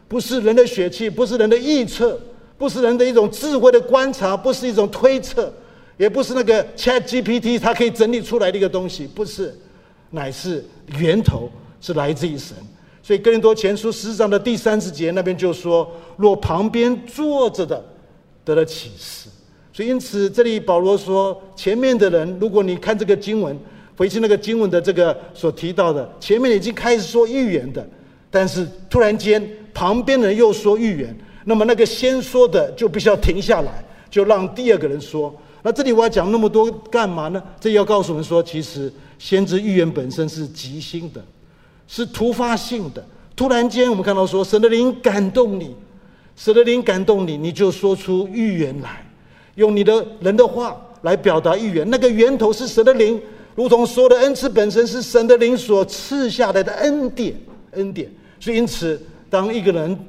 [0.07, 2.19] 不是人的血气，不是人的臆测，
[2.57, 5.53] 不是人的一种智慧的观察，不是一种推测，
[5.97, 9.55] 也不是那个 ChatGPT 它可以整理出来的一个东西，不是。
[10.11, 10.65] 乃是
[10.97, 11.47] 源头
[11.79, 12.57] 是来自于神，
[13.03, 17.85] 所以哥林多前书十章的第三十节那边就说：若旁边坐着的
[18.43, 19.29] 得了启示，
[19.71, 23.55] 所以因此这里保罗说，前面的人，如果你看这个经文，
[23.99, 27.85] 回去那个经文的这个所提到的，前面已经开始说预言的，
[28.31, 35.35] 但是突然间旁边的人又说预言，那么那个先说的就必须要停下来，就让第二个人说。
[35.63, 37.43] 那这里我要讲那么多干嘛呢？
[37.59, 38.89] 这要告诉我们说，其实。
[39.19, 41.21] 先知预言本身是即兴的，
[41.89, 43.05] 是突发性的。
[43.35, 45.75] 突然间，我们看到说，神的灵感动你，
[46.37, 49.05] 神的灵感动你，你就说出预言来，
[49.55, 51.85] 用你的人的话来表达预言。
[51.89, 53.21] 那个源头是神的灵，
[53.59, 57.35] 如同所有的恩赐本身是神的灵所赐下来的恩典，
[57.71, 58.09] 恩典。
[58.39, 58.97] 所以，因此，
[59.29, 59.99] 当一个人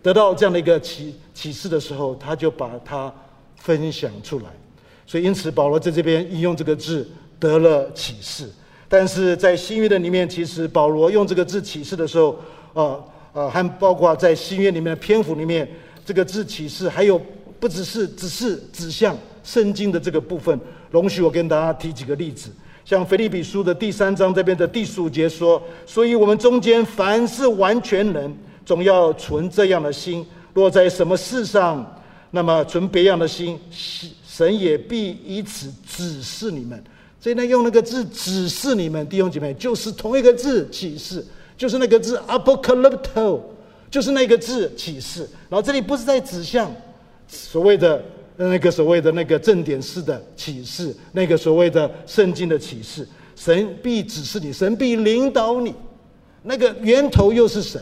[0.00, 3.12] 得到这样的一个启启示的时候，他就把它
[3.56, 4.44] 分享出来。
[5.08, 7.04] 所以，因此，保罗在这边引用这个字。
[7.40, 8.48] 得了启示，
[8.88, 12.38] 但是在新约的里面，其实保罗用这个字启示的时候，
[12.74, 15.68] 呃呃，还包括在新约里面的篇幅里面，
[16.06, 17.20] 这个字启示还有
[17.58, 20.58] 不只是只是指向圣经的这个部分。
[20.90, 22.48] 容许我跟大家提几个例子，
[22.84, 33.58] 像腓利比书的第三章这边的第十五节说：“所以我们中间凡是完全人，总要存这样的心；若在什么事上，那么存别样的心，
[34.26, 36.82] 神也必以此指示你们。”
[37.18, 41.24] 所以呢，用那个字指示你们弟兄姐妹，就是同一个字启示，
[41.56, 43.40] 就是那个字 apocalypto，
[43.90, 45.26] 就是那个字启示。
[45.48, 46.70] 然后这里不是在指向
[47.26, 48.04] 所谓的
[48.36, 53.06] 那个所谓的那个正典式的启示，那个所谓的圣经的启示。
[53.36, 55.74] 神必指示你，神必领导你，
[56.42, 57.80] 那个源头又是神。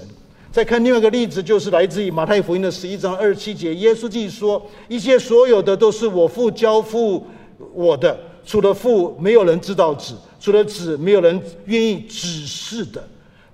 [0.50, 7.26] 再看另外一个例子，就是来自于马太福音的十一章二十七节，耶稣记说：“一切所有的都是我父交付
[7.72, 13.02] 我的。”除了父，没有人知道子；除了子，没有人愿意指示的。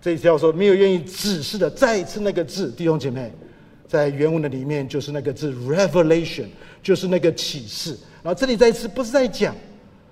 [0.01, 1.69] 这一条说没有愿意指示的。
[1.69, 3.33] 再一次那个字，弟兄姐妹，
[3.89, 6.47] 在原文的里面就是那个字 “revelation”，
[6.83, 7.97] 就是那个启示。
[8.23, 9.57] 然后这里再次不是在讲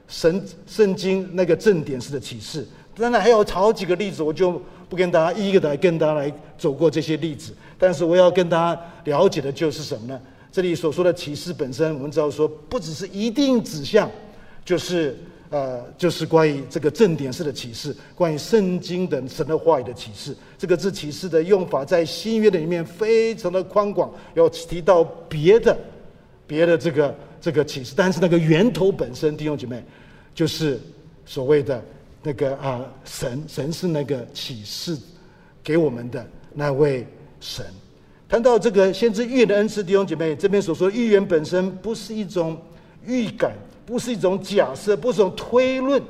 [0.09, 2.67] 神圣经那个正典式的启示，
[2.97, 7.53] 当然还有好几个例子，我就不跟大家一一的来跟大家来走过这些例子。
[7.79, 10.21] 但是我要跟大家了解的就是什么呢？
[10.51, 14.11] 这里所说的启示本身，我们知道说不只是一定指向。
[14.65, 15.17] 就是
[15.57, 20.37] 呃，就是关于这个正典式的启示，关于圣经的神的话语的启示。
[20.59, 25.75] 这个字启示的用法在新约的里面非常的宽广，要提到别的、
[26.47, 29.83] 别的这个这个启示，但是那个源头本身，弟兄姐妹，
[30.35, 30.79] 就是
[31.25, 31.83] 所谓的
[32.23, 34.95] 那个啊神，神是那个启示
[35.65, 37.07] 给我们的那位
[37.41, 37.65] 神。
[38.29, 42.61] 谈到这个先知预言的恩赐，弟兄姐妹，这边所说预言本身不是一种
[43.07, 43.53] 预感，
[43.87, 46.03] 不是一种假设，不是一种推论，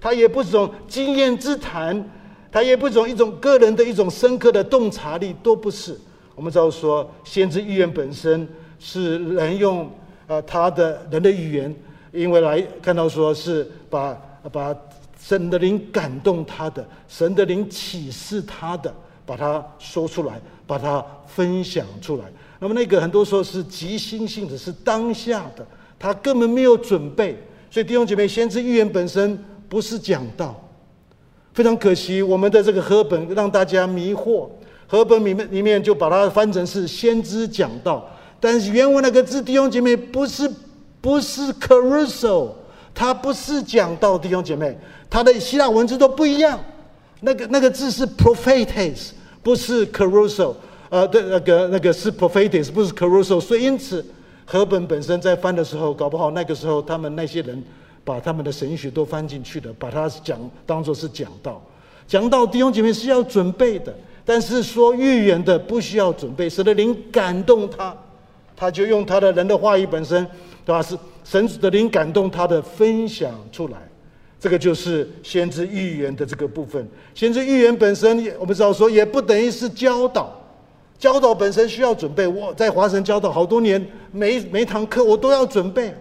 [0.00, 2.08] 它也不是一种经验之谈，
[2.52, 5.98] 它也不是一种个人的一种深刻的洞察力，都不是。
[6.34, 8.46] 我们知道说，先知预言本身
[8.78, 9.90] 是人用。
[10.28, 11.74] 呃，他的人的语言，
[12.12, 14.16] 因为来看到说是把
[14.52, 14.74] 把
[15.20, 18.94] 神的灵感动他的，神的灵启示他的，
[19.26, 22.24] 把它说出来，把它分享出来。
[22.60, 25.66] 那么那个很多时候是即兴性的，是当下的，
[26.02, 27.40] 他根本没有准备。
[27.70, 29.38] 所以弟兄姐妹，先知预言本身
[29.68, 30.54] 不是讲道，
[31.54, 34.46] 非常可惜，我们的这个和本让大家迷惑，
[34.86, 38.06] 和本里面里面就把它翻成是先知讲道。
[38.38, 40.50] 但是原文那个字，弟兄姐妹不是
[41.00, 42.50] 不是 carousel，
[42.92, 44.76] 它不是讲道，弟兄姐妹，
[45.08, 46.58] 它的希腊文字都不一样。
[47.20, 49.10] 那个那个字是 prophetes，
[49.42, 50.54] 不是 carousel，
[50.90, 53.40] 呃，对，那个那个是 prophetes，不是 carousel。
[53.40, 54.04] 所以因此，
[54.52, 57.64] 课本本身在翻的时候，搞不好那个时候他们那些人
[58.04, 61.58] 把他们的神学都翻进去的，把它讲当做是讲道。
[62.06, 63.96] 讲道弟兄姐妹是要准备的，
[64.26, 67.96] 但是说预言的不需要准备，使得灵感动他。
[68.54, 70.22] 他就用他的人的话语本身，
[70.66, 70.82] 对吧？
[70.82, 73.78] 是神的灵感动他的分享出来，
[74.38, 76.86] 这个就是先知预言的这个部分。
[77.14, 80.41] 先知预言本身，我们知道说也不等于是教导，
[81.02, 82.28] 教导本身需要准备。
[82.28, 85.92] 我在华神教导好多年，每每堂课我都要准备。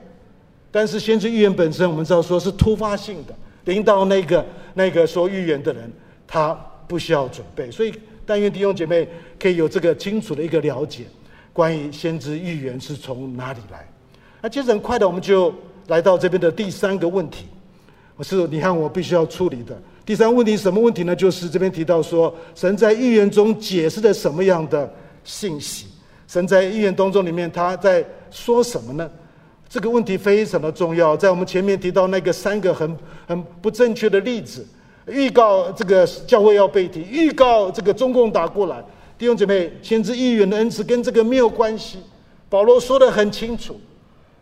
[0.70, 3.34] 但是先知预言本身，我们知道说是突发性的，
[3.66, 4.46] 临到那个
[4.76, 5.92] 那个说预言的人，
[6.28, 6.54] 他
[6.88, 7.72] 不需要准备。
[7.72, 7.92] 所以
[8.28, 11.06] 但愿弟兄姐妹可以有这个清楚的一个了解。
[11.52, 13.90] 关于先知预言是从哪里来？
[14.40, 15.52] 那接着很快的，我们就
[15.88, 17.48] 来到这边的第三个问题，
[18.18, 21.16] 我是你看我必须要处理的第三问题什么问题呢？
[21.16, 24.92] 就是这边提到说，神在预言中解释的什么样的
[25.24, 25.86] 信息？
[26.28, 29.10] 神在预言当中里面他在说什么呢？
[29.70, 31.16] 这个问题非常的重要。
[31.16, 32.98] 在我们前面提到那个三个很
[33.28, 34.66] 很不正确的例子，
[35.08, 38.84] 预告这个教会要被提，预告这个中共打过来。
[39.18, 42.00] 弟兄姐妹，先知预言的恩赐跟这个没有关系，
[42.50, 43.80] 保罗说得很清楚。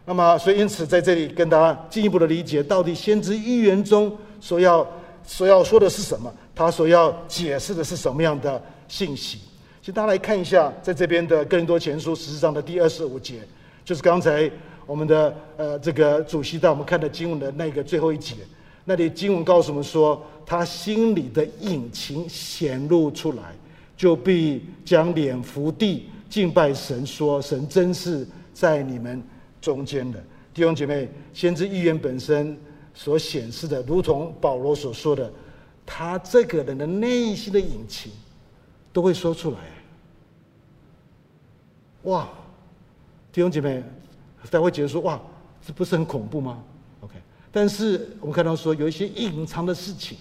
[0.05, 4.87] 那么，所以因此在这里跟大家进一步的理解，到底先知预言中所要
[5.29, 6.33] 所要说的是什么？
[6.55, 9.37] 他所要解释的是什么样的信息？
[9.79, 13.41] 请大家来看一下，在这边的更多前书十四章的第二十五节，
[13.85, 14.49] 就是刚才
[14.87, 18.37] 我们的呃这个主席带我们看的经文的那个最后一节，
[18.85, 23.43] 那里经文告诉我们说，他心里的隐情显露出来。
[23.95, 29.21] 就必将脸伏地敬拜神，说：“神真是在你们
[29.59, 30.17] 中间的
[30.53, 31.05] 弟兄姐妹。”
[31.35, 32.57] 先知预言本身
[32.99, 35.31] 所显示的，如同保罗所说的，
[35.85, 38.11] 他这个人的内心的隐情
[38.91, 39.57] 都会说出来。
[42.03, 42.27] 哇，
[43.31, 43.81] 弟兄姐妹，
[44.43, 45.17] 大家会觉得说：“哇，
[45.65, 46.61] 这不是很恐怖吗
[46.99, 47.13] ？”OK，
[47.53, 50.17] 但是我们看到说有一些隐藏的事情。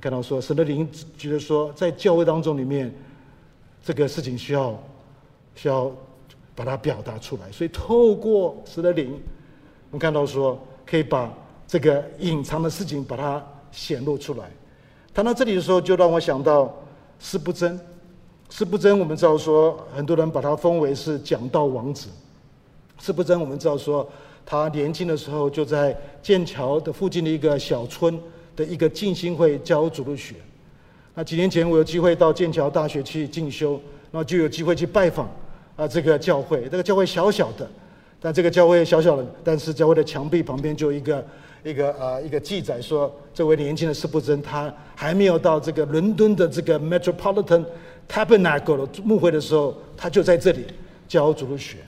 [0.00, 2.92] 看到说，神的灵觉得说，在教会当中里面，
[3.80, 4.76] 这个事情需要
[5.54, 5.88] 需要
[6.56, 7.52] 把它表达出来。
[7.52, 11.32] 所以透过神的灵，我们看到说，可以把
[11.70, 13.40] 这个隐藏的事情把它
[13.70, 14.50] 显露出来。
[15.14, 16.74] 谈到这里的时候，就让我想到
[17.20, 17.78] 司布真。
[18.48, 22.08] 司布真，我们知道说，很多人把他封为是讲道王子。
[22.98, 24.04] 司布真，我们知道说，
[24.44, 28.20] 他年轻的时候就在剑桥的附近的一个小村。
[28.56, 30.34] 的一个浸信会教主日学。
[31.14, 35.30] 那几年前我有机会到剑桥大学去进修，然后就有机会去拜访
[35.76, 36.68] 啊这个教会。
[36.68, 37.66] 这个教会小小的，
[38.20, 41.24] 但这个教会小小的，但是教会的墙壁旁边就一个
[41.62, 47.64] 一个呃一个记载说，这位年轻的司布真他还没有到这个伦敦的这个 Metropolitan
[48.08, 50.64] Tabernacle 的牧会的时候，他就在这里
[51.06, 51.78] 教主日学。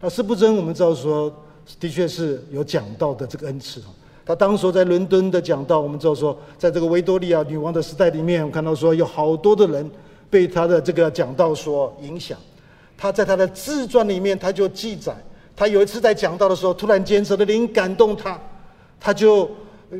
[0.00, 1.32] 那司布真我们知道说，
[1.80, 3.82] 的确是有讲道的这个恩赐。
[4.24, 9.90] 他当时在伦敦的讲道，我们知道说，在这个维多利亚女王的时代里面，我看到说有好多的人
[10.28, 12.38] 被他的这个讲道所影响。
[12.96, 15.16] 他在他的自传里面，他就记载，
[15.56, 18.38] 他有一次在讲道的时候，突然间神的灵感动他，
[19.00, 19.50] 他就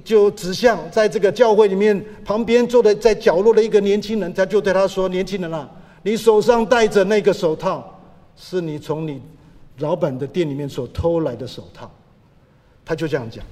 [0.04, 5.70] 就指向在这个教会里面旁边坐的在角落的一个年轻人，他就对他说：“年轻人啊，
[6.02, 8.00] 你手上戴着那个手套，
[8.36, 9.22] 是你从你
[9.78, 11.90] 老板的店里面所偷来的手套。”
[12.84, 13.44] 他就这样讲。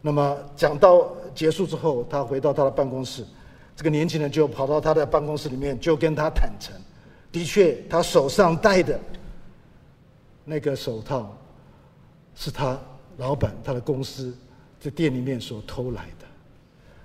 [0.00, 3.24] 那么讲到结束之后，他回到他的办公室，
[3.74, 6.72] 这个年轻人就跑到他的办公室里面，就跟他坦诚，
[7.32, 8.98] 的确，他手上戴的
[10.44, 11.36] 那个手套
[12.34, 12.78] 是他
[13.16, 14.32] 老板他的公司
[14.88, 16.26] 在店里面所偷来的。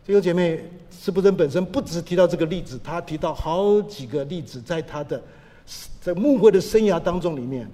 [0.06, 5.22] 弟兄姐妹，司布真本身不只提到这个例子，他提到好几个例子，在他的
[6.00, 7.70] 在牧会的生涯当中里面，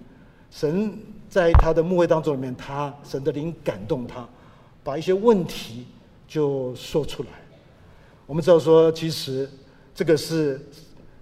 [0.49, 0.97] 神
[1.30, 4.28] 在他的牧会当中里面，他神的灵感动他，
[4.84, 5.86] 把一些问题
[6.28, 7.30] 就说出来。
[8.26, 9.47] 我们知道说，其实
[9.93, 10.60] 这个是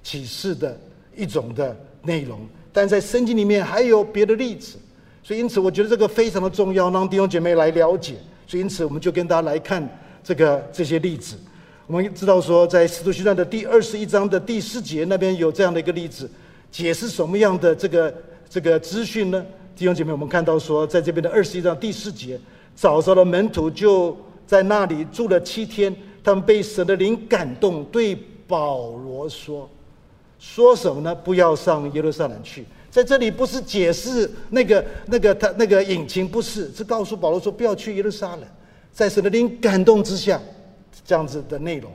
[0.02, 0.80] 启示的
[1.14, 2.40] 一种的内容，
[2.72, 4.78] 但在圣经里面还有别的例子，
[5.24, 8.16] 所以因此我觉得这个非常的重要，让弟兄姐妹来了解。
[8.48, 9.88] 所以因此我们就跟大家来看。
[10.24, 11.38] 这个这些例子，
[11.86, 16.30] 我们知道说，在《使徒行传》的第二十一章的第四节那边有这样的一个例子，
[16.70, 18.14] 解释什么样的这个
[18.50, 19.46] 这个资讯呢？
[19.74, 22.38] 弟兄姐妹，我们看到说，在这边的二十一章第四节，
[22.76, 28.14] 早上的门徒就在那里住了七天，他们被神的灵感动，对
[28.46, 29.70] 保罗说
[30.40, 31.14] ：“说什么呢？
[31.14, 38.42] 不要上耶路撒冷去。”在这里不是解释那个那个他那个隐情，不是，是告诉保罗说不要去耶路撒冷。
[38.92, 40.42] 在神的灵感动之下，
[41.06, 41.92] 这样子的内容，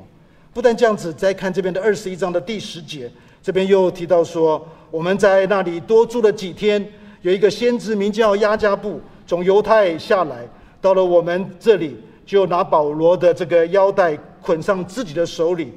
[0.55, 3.11] 不但这样子，再看这边的二十一章的第十节，
[3.43, 6.87] 这边又提到说，我们在那里多住了几天，
[7.23, 10.47] 有一个先知名叫押迦布，从犹太下来，
[10.81, 15.73] 到了我们这里，就拿保罗的这个腰带捆上自己的手里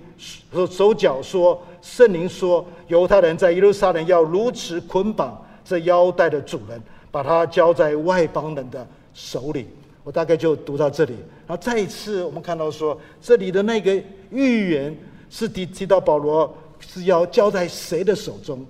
[0.52, 9.68] 和手脚，说圣灵说，犹太人在耶路撒冷要如此捆绑这腰带的主人，把他交在外邦人的手里。
[10.04, 11.14] 我大概就读到这里，
[11.48, 14.96] 然后再一次我们看到说，这里的那个预言
[15.30, 18.66] 是提提到保罗是要交在谁的手中？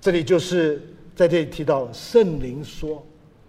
[0.00, 0.80] 这里就是
[1.16, 3.04] 在这里提到圣灵说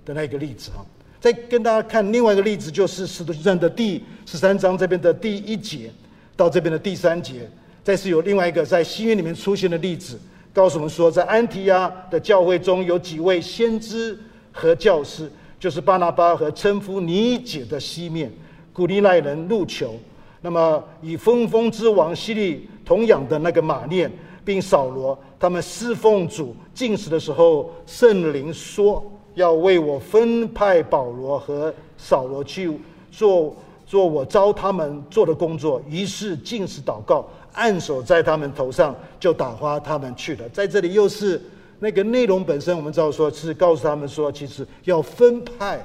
[0.06, 0.82] 的那个例子啊。
[1.20, 5.91] 再跟大家看另外一个例子，就是使徒行传的第十三章这边的第一节
[6.36, 7.49] 到这边的第三节，
[7.84, 10.20] 再是有另外一个在新约里面出现的例子，
[10.53, 14.17] 告诉我们说，在安提亚的教会中有几位先知
[14.51, 15.30] 和教师。
[15.59, 18.32] 就是巴拿巴和称呼尼姐的西面，
[18.72, 19.93] 古利奈人路求，
[20.39, 24.09] 那么与分封之王西利同养的那个马念，
[24.45, 29.03] 并扫罗，他们侍奉主进食的时候，圣灵说
[29.40, 32.72] 要为我分派保罗和扫罗去
[33.10, 33.56] 做
[33.88, 40.48] 做我招他们做的工作，于是禁食祷告，按手在他们头上，就打发他们去了。
[40.50, 41.42] 在这里又是。
[41.82, 45.82] 那个内容本身，我们知道说是告诉他们说，其实要分派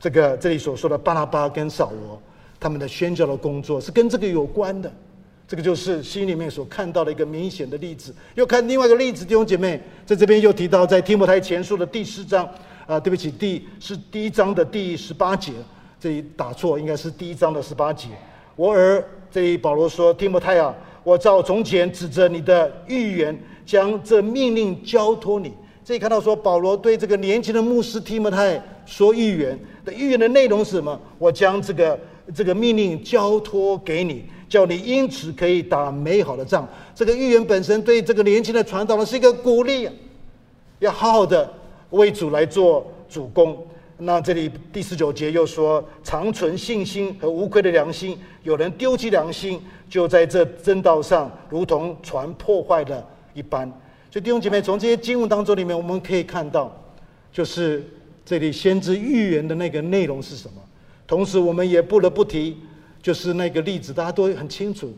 [0.00, 2.18] 这个这里所说的巴拉巴跟扫罗
[2.58, 4.90] 他们的宣教的工作是跟这个有关的。
[5.46, 8.14] 这个就是心里面所看到的一个明显的例子。
[8.36, 12.48] 又看另外一个例子，弟兄姐妹，在这边又提到在提摩太前书的第四章
[12.88, 15.52] 啊，对不起，第是第一章的第十八节，
[16.00, 18.08] 这里打错，应该是第一章的十八节。
[18.56, 20.74] 我儿，这里保罗说，提摩太啊，
[21.04, 23.38] 我照从前指着你的预言。
[23.66, 25.52] 将这命令交托你。
[25.84, 30.98] 这里看到说，保罗对这个年轻的牧师提摩太说预言的预言的内容是什么？
[31.18, 32.00] 我将这个
[32.34, 36.66] 这个命令交托给你，叫你因此可以打美好的仗。
[36.94, 39.86] 这个预言本身对这个年轻的传道人是一个鼓励，
[40.78, 41.52] 要好好的
[41.90, 43.56] 为主来做主攻。
[43.98, 53.04] 那这里第十九节又说，长存信心和无愧的良心，有人丢弃良心，就在这正道上如同船破坏的。
[53.34, 53.68] 一般，
[54.10, 56.76] 所以弟兄姐妹，从这些经文当中里面，我们可以看到，
[57.30, 57.84] 就是
[58.24, 60.54] 这里先知预言的那个内容是什么。
[61.06, 62.56] 同时，我们也不得不提，
[63.00, 64.92] 就是那个例子，大家都很清楚。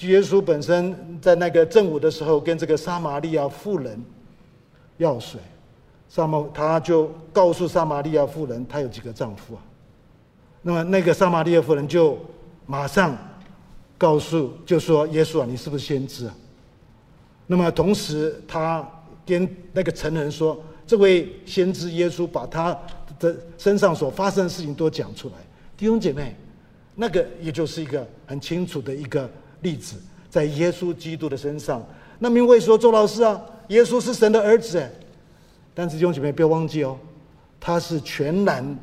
[0.00, 4.02] 耶稣本身在那个正午的时候，跟这个撒玛利亚妇人
[4.96, 5.38] 要水，
[6.14, 9.62] 撒摩他就告诉撒玛利亚妇人，她有几个丈夫啊？
[10.62, 12.16] 那么那个撒玛利亚妇人就
[12.66, 13.18] 马上
[13.98, 16.34] 告诉，就说：“耶稣啊，你是不是先知啊？”
[17.48, 18.88] 那么同时，他
[19.26, 20.56] 跟那个城人说
[20.86, 22.78] ：“这位先知耶稣把他
[23.18, 25.34] 的身上所发生的事情都讲出来。”
[25.76, 26.36] 弟兄姐妹，
[26.94, 29.28] 那个也就是一个很清楚的一个
[29.62, 29.96] 例子，
[30.30, 31.84] 在耶稣基督的身上。
[32.20, 34.88] 那么因为说周老师啊，耶稣是神的儿子，
[35.74, 36.96] 但是弟兄姐妹不要忘记哦，
[37.58, 38.78] 他是全然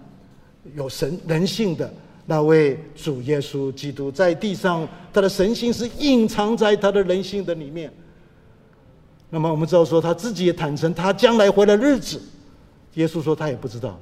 [0.76, 1.92] 有神人性的
[2.26, 7.92] 那位主耶稣基督，在地上他的神性是隐藏在他的人性的里面。
[9.30, 12.22] 那么我们知道说，他自己也坦诚，他将来回来日子，
[12.96, 13.98] 耶稣说他也不知道。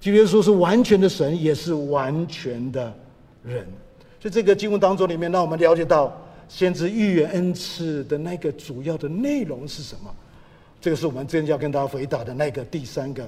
[0.00, 2.92] 就耶稣是完全的神，也是完全的
[3.42, 3.66] 人。
[4.18, 6.18] 所以这个经文当中里面，让我们了解到
[6.48, 10.14] 先知预言恩赐的那个主要的内容是什么？
[10.84, 13.26] 这个是我们今天要跟大家回答的那个第三个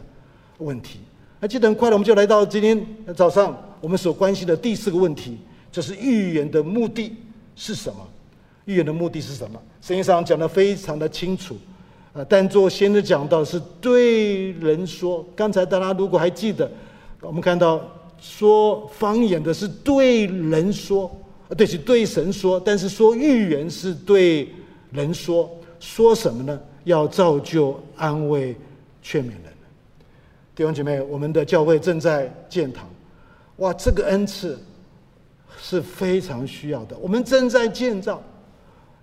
[0.59, 1.01] 问题。
[1.41, 2.87] 那记得很快的，我们就来到今天
[3.17, 5.39] 早上我们所关心的第四个问题，
[5.73, 7.17] 就是预言的目的
[7.55, 8.07] 是什么？
[8.67, 9.59] 预言的目的是什么？
[9.81, 11.57] 圣经上讲的非常的清楚，
[12.13, 15.27] 啊，但做先知讲到是对人说。
[15.35, 16.71] 刚才大家如果还记得，
[17.23, 17.81] 我们看到
[18.21, 21.11] 说方言的是对人说，
[21.49, 24.47] 啊，对，是对神说；但是说预言是对
[24.91, 25.51] 人说，
[25.81, 26.61] 说什么呢？
[26.87, 28.55] 要造就、安慰、
[29.03, 29.43] 劝勉人。
[30.55, 32.89] 弟兄姐妹，我们的教会正在建堂，
[33.57, 34.57] 哇，这个恩赐
[35.61, 36.97] 是非常需要的。
[36.99, 38.23] 我们正在建造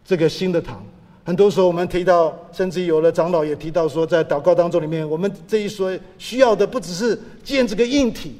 [0.03, 0.81] 这个新的堂。
[1.25, 8.39] 很多时候，我们提到，甚至有的长老也提到说，在祷告当中里面，我们这一说需要的不只是建这个硬体，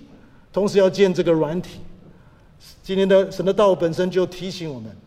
[0.53, 1.81] 同时要建这个软体。
[2.81, 4.97] 今天的神的道本身就提醒我们，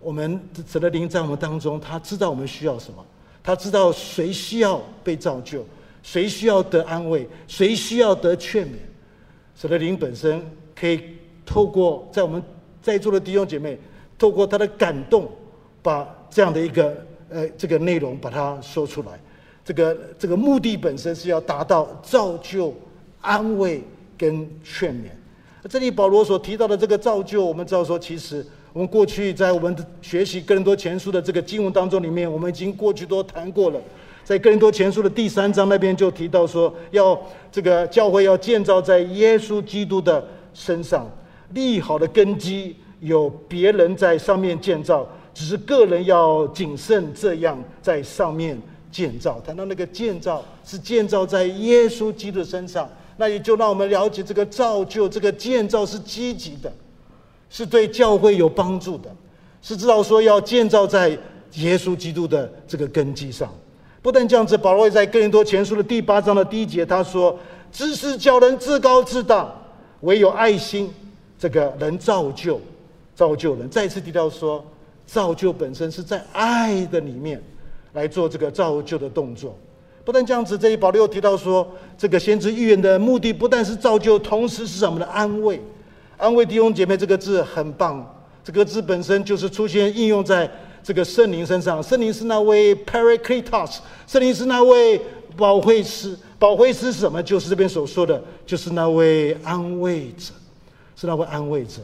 [0.00, 3.04] 我们神的灵在我们当中，他知道我们需要什么，
[3.46, 5.64] 他知道谁需要被造就，
[6.02, 8.72] 谁需要得安慰，谁需要得劝勉。
[9.54, 10.42] 神的灵本身
[10.74, 11.00] 可以
[11.46, 12.42] 透过在我们
[12.82, 13.78] 在座的弟兄姐妹，
[14.18, 15.30] 透过他的感动，
[15.80, 16.96] 把这样的一个
[17.30, 19.20] 呃这个内容把它说出来。
[19.64, 22.74] 这个这个目的本身是要达到造就、
[23.20, 23.80] 安慰
[24.18, 25.06] 跟劝勉。
[25.70, 28.44] 这里保罗所提到的这个造就，我们知道说，其实
[28.76, 33.80] 我们过去在我们学习哥林多前书的这个经文当中里面，我们已经过去都谈过了。
[34.22, 37.18] 在哥林多前书的第三章那边就提到说，要
[37.50, 40.22] 这个教会要建造在耶稣基督的
[40.52, 41.10] 身上，
[41.54, 45.08] 立好的根基，有别人在上面建造。
[45.32, 48.60] 只是个人要谨慎这样在上面
[48.92, 49.40] 建造。
[49.40, 56.70] 谈到那个建造是建造在耶稣基督身上，那也就让我们了解这个造就、这个建造是积极的，
[57.50, 59.10] 是对教会有帮助的，
[59.62, 61.10] 是知道说要建造在
[61.54, 63.52] 耶稣基督的这个根基上。
[64.02, 67.38] 不但这样子，保罗在哥林多前书的第八章的第一节他说
[67.72, 69.52] ：“知识叫人自高自大，
[70.00, 70.92] 唯有爱心，
[71.38, 72.60] 这个能造就，
[73.14, 74.64] 造就人。”再次提到说。
[75.08, 77.40] 造就本身是在爱的里面
[77.92, 79.56] 来做这个造就的动作。
[80.04, 81.64] 不但这样子，这里保罗又提到说，
[81.96, 85.62] 这个先知预言的目的不但是造就，同时是什么的安慰。
[86.16, 88.04] 安慰弟兄姐妹这个字很棒，
[88.42, 90.50] 这个字本身就是出现应用在
[90.82, 91.82] 这个圣灵身上。
[91.82, 95.00] 圣灵是那位 Parakletos，圣灵是那位
[95.36, 96.16] 保惠师。
[96.38, 97.22] 保惠师是什么？
[97.22, 100.32] 就是这边所说的，就是那位安慰者，
[100.94, 101.80] 是那位安慰者。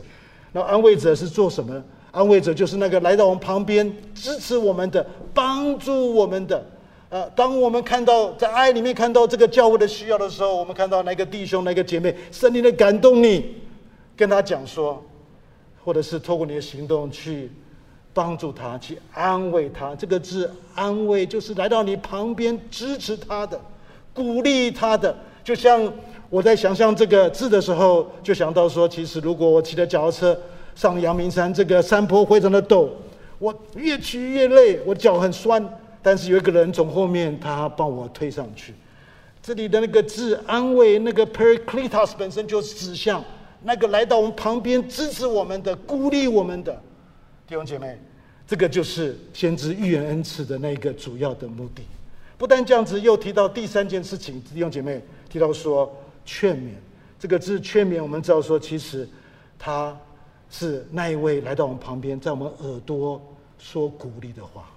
[0.53, 1.83] 那安慰者是做什么？
[2.11, 6.62] 安慰者就是那个来到我们旁边支持我们的、帮助我们的。
[7.09, 13.62] 呃，当我们看到在爱里面看到这个教会的需要的时候，我们看到那个弟兄、那个姐妹，圣灵的感动你，
[14.23, 15.03] 跟他讲说，
[15.85, 17.51] 或者是透过你的行动去
[18.14, 19.97] 帮助他、去安慰他。
[19.97, 23.61] 这个字“安慰”就是来到你旁边支持他的、
[24.14, 25.12] 鼓励他的。
[25.43, 25.93] 就像
[26.31, 30.41] 我在想象这个字的时候，就想到说，其实如果我骑着脚踏车。
[30.75, 32.89] 上阳明山这个山坡非常的陡，
[33.39, 35.62] 我越骑越累，我脚很酸。
[36.03, 38.73] 但是有一个人从后面，他帮我推上去。
[39.43, 43.23] 这里的那个字“安慰”，那个 pericletus 本身就是指向
[43.63, 46.75] 那个来到我们旁边支持我们的、鼓励我们的
[47.47, 47.99] 弟兄姐妹。
[48.47, 51.83] 这个就是先知预言恩赐的那个主要的目的。
[52.37, 55.91] 不但这样子，又提到第三件事情，弟兄姐妹提到说
[56.25, 56.73] 劝勉。
[57.19, 59.09] 这个字“劝勉”，我们知道说，其实
[59.59, 59.97] 他。
[60.55, 63.19] 是那一位来到我们旁边，在我们耳朵
[63.59, 64.69] 说鼓励的话。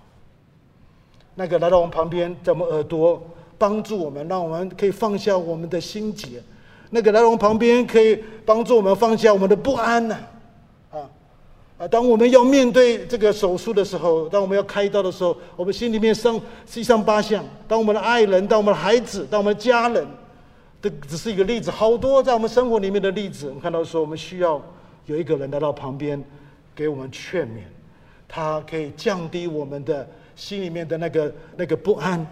[1.36, 3.22] 那个来到我们旁边，在我们耳朵
[3.58, 6.42] 帮助我们，让我们可以放下我们的心结。
[6.96, 10.18] 那个来到我们旁边，可以帮助我们放下我们的不安呐。
[10.92, 10.98] 啊
[11.78, 11.86] 啊！
[11.86, 17.44] 当我们要面对这个手术的时候，当我们要开刀的时候，我们心里面上七上八下。
[17.68, 20.08] 当我们的爱人，当我们的孩子，当我们的家人，
[20.82, 23.48] 这只是一个例子，好多在我们生活里面的例子。
[23.48, 24.62] 我们看到说，我们需要。
[25.08, 26.24] 有一个人来到旁边，
[26.74, 27.60] 给我们劝勉，
[28.28, 32.26] 他可以降低我们的心里面的那个那个不安。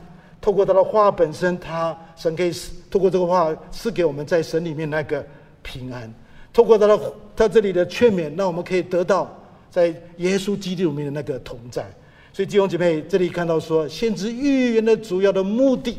[0.43, 2.51] 透过他的话本身，他神可以
[2.91, 5.25] 透过这个话赐给我们在神里面那个
[5.61, 6.13] 平安。
[6.51, 9.33] 透过他的他这里的劝勉，让我们可以得到
[9.71, 9.87] 在
[10.17, 11.89] 耶稣基督里面的那个同在。
[12.33, 15.97] 所以弟兄姐妹，这里看到说，先知预言的主要的目的，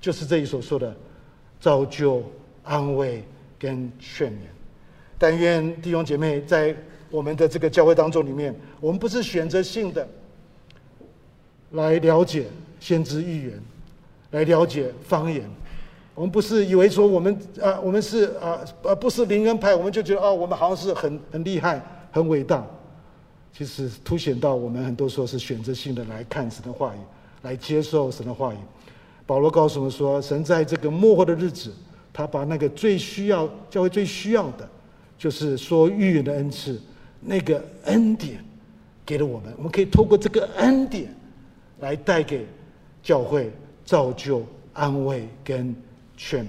[0.00, 0.94] 就是这里所说的
[1.58, 2.22] 造就、
[2.62, 3.24] 安慰
[3.58, 4.36] 跟劝勉。
[5.18, 6.72] 但愿弟兄姐妹在
[7.10, 10.06] 我们的这个教会当中里面，我们不是选择性的
[11.72, 12.46] 来了解
[12.80, 13.60] 先知预言，
[14.30, 15.42] 来了解方言。
[16.14, 22.64] 我们不是以为说我们啊，我们是啊啊，不是灵恩派，我们就觉得啊，我们好像是很很厉害、很伟大。
[23.52, 26.98] 其实凸显到我们很多时候是选择性的来看神的话语，
[27.42, 28.56] 来接受神的话语。
[29.26, 31.72] 保罗告诉我们说，神在这个末后的日子，
[32.12, 34.68] 他把那个最需要教会最需要的。
[35.18, 36.78] 就是说预言的恩赐，
[37.20, 38.44] 那个恩典
[39.04, 41.08] 给了我们，我们可以透过这个恩典
[41.80, 42.46] 来带给
[43.02, 43.50] 教会
[43.84, 45.74] 造就、安慰跟
[46.16, 46.48] 劝勉。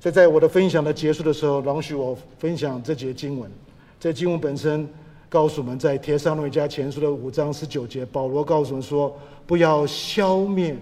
[0.00, 3.50] 所以在我的分享的结束的时候，容许我分享这节经文。
[3.98, 4.88] 这经文本身
[5.28, 10.76] 告诉我们在《帖撒罗尼迦前书》的五章十九节，保罗告诉我们说：“不要消灭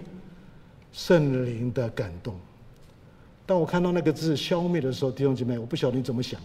[0.91, 2.35] 圣灵的感动。”
[3.47, 6.39] 当我看到那个字“消灭”的时候，弟兄姐妹，我不晓得你怎么想。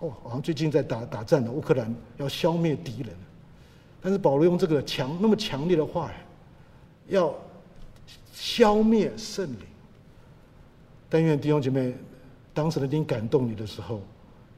[0.00, 3.08] 哦，好像最近在打打仗的乌克兰要消灭敌人，
[4.02, 6.10] 但是保罗用这个强那么强烈的话，
[7.10, 7.34] 要
[8.32, 9.58] 消灭圣灵。
[11.10, 11.94] 但愿弟兄姐妹，
[12.54, 14.00] 当时的灵感动你的时候，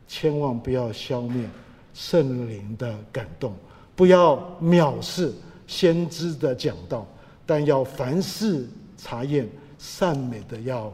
[0.06, 1.48] 千万不要消灭
[1.92, 3.52] 圣灵的感动，
[3.96, 5.32] 不要藐视
[5.66, 7.04] 先知的讲道，
[7.44, 9.48] 但要凡事查验
[9.78, 10.92] 善美的要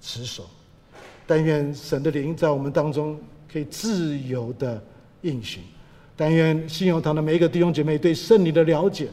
[0.00, 0.44] 持守。
[1.26, 3.18] 但愿神的灵在我们当中。
[3.50, 4.78] 可以自由的
[5.22, 5.62] 运行，
[6.14, 9.08] 但愿信友堂的每一个弟兄姐妹对圣灵的了解，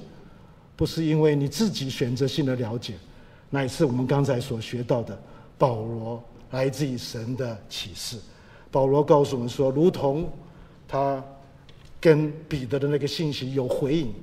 [0.75, 2.93] 不是因为你自己选择性的了解，
[3.49, 5.17] 乃是我们刚才所学到的
[5.57, 8.17] 保罗来自于神的启示。
[8.71, 10.29] 保罗告诉我们说，如同
[10.87, 11.23] 他
[11.99, 14.13] 跟彼得的那个信息有回应，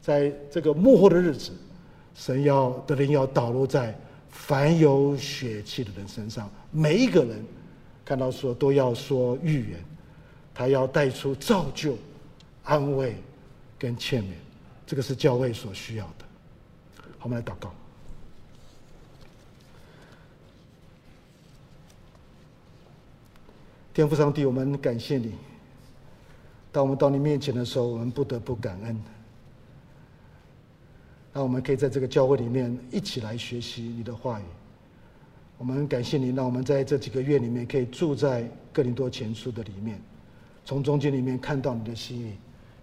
[0.00, 1.52] 在这个幕后的日子，
[2.14, 3.96] 神要的灵要导入在
[4.28, 7.44] 凡有血气的人身上，每一个人。
[8.04, 9.78] 看到说都要说预言，
[10.52, 11.96] 他要带出造就、
[12.64, 13.14] 安慰
[13.78, 14.32] 跟劝勉，
[14.92, 16.24] 这个是教会所需要的。
[17.18, 17.72] 好，我们来祷告。
[23.94, 25.32] 天父上帝，我们感谢你。
[26.70, 29.02] 当我们到你面前的时候，我们不得不感恩。
[31.32, 34.44] 让我们可以在这个教会里面一起来学习你的话语。
[35.56, 39.98] 我们感谢你，让我们在这几个月里面可以住在哥林多前书的里面，
[40.66, 42.34] 从中间里面看到你的心意，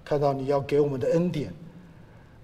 [0.04, 1.54] 看到你要给我们的恩典。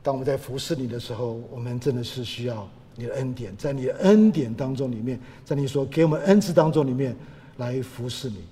[0.05, 7.17] 当我们在服侍你的时候，我们真的是需要你的恩典，在你的恩典当中里面，在你所给我们恩赐当中里面
[7.57, 8.43] 来服侍你。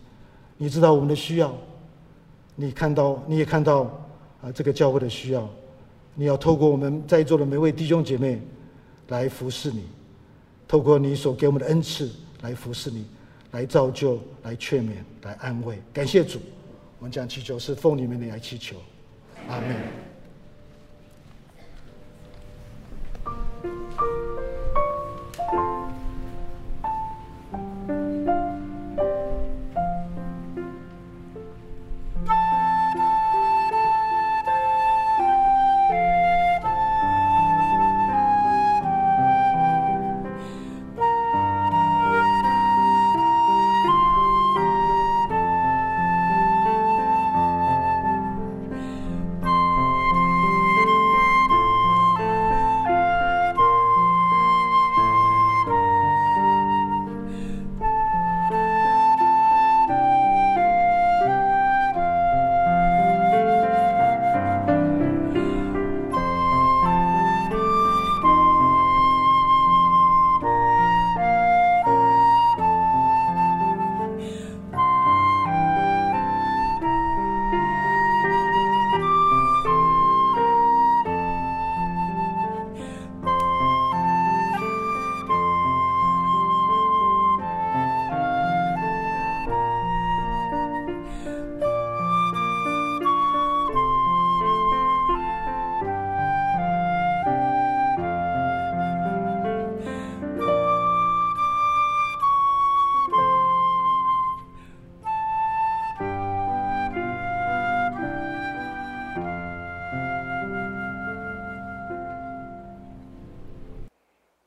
[0.57, 1.55] 你知道我们的需要，
[2.55, 3.83] 你看到你也看到
[4.41, 5.47] 啊这个教会的需要，
[6.15, 8.41] 你要透过我们在座的每位弟兄姐妹
[9.09, 9.83] 来服侍你。
[10.67, 12.09] 透过你所给我们的恩赐
[12.41, 13.05] 来服侍你，
[13.51, 15.77] 来造就，来劝勉，来安慰。
[15.93, 16.39] 感谢主，
[16.97, 18.75] 我们讲祈求是奉你们来祈求，
[19.47, 20.12] 阿门。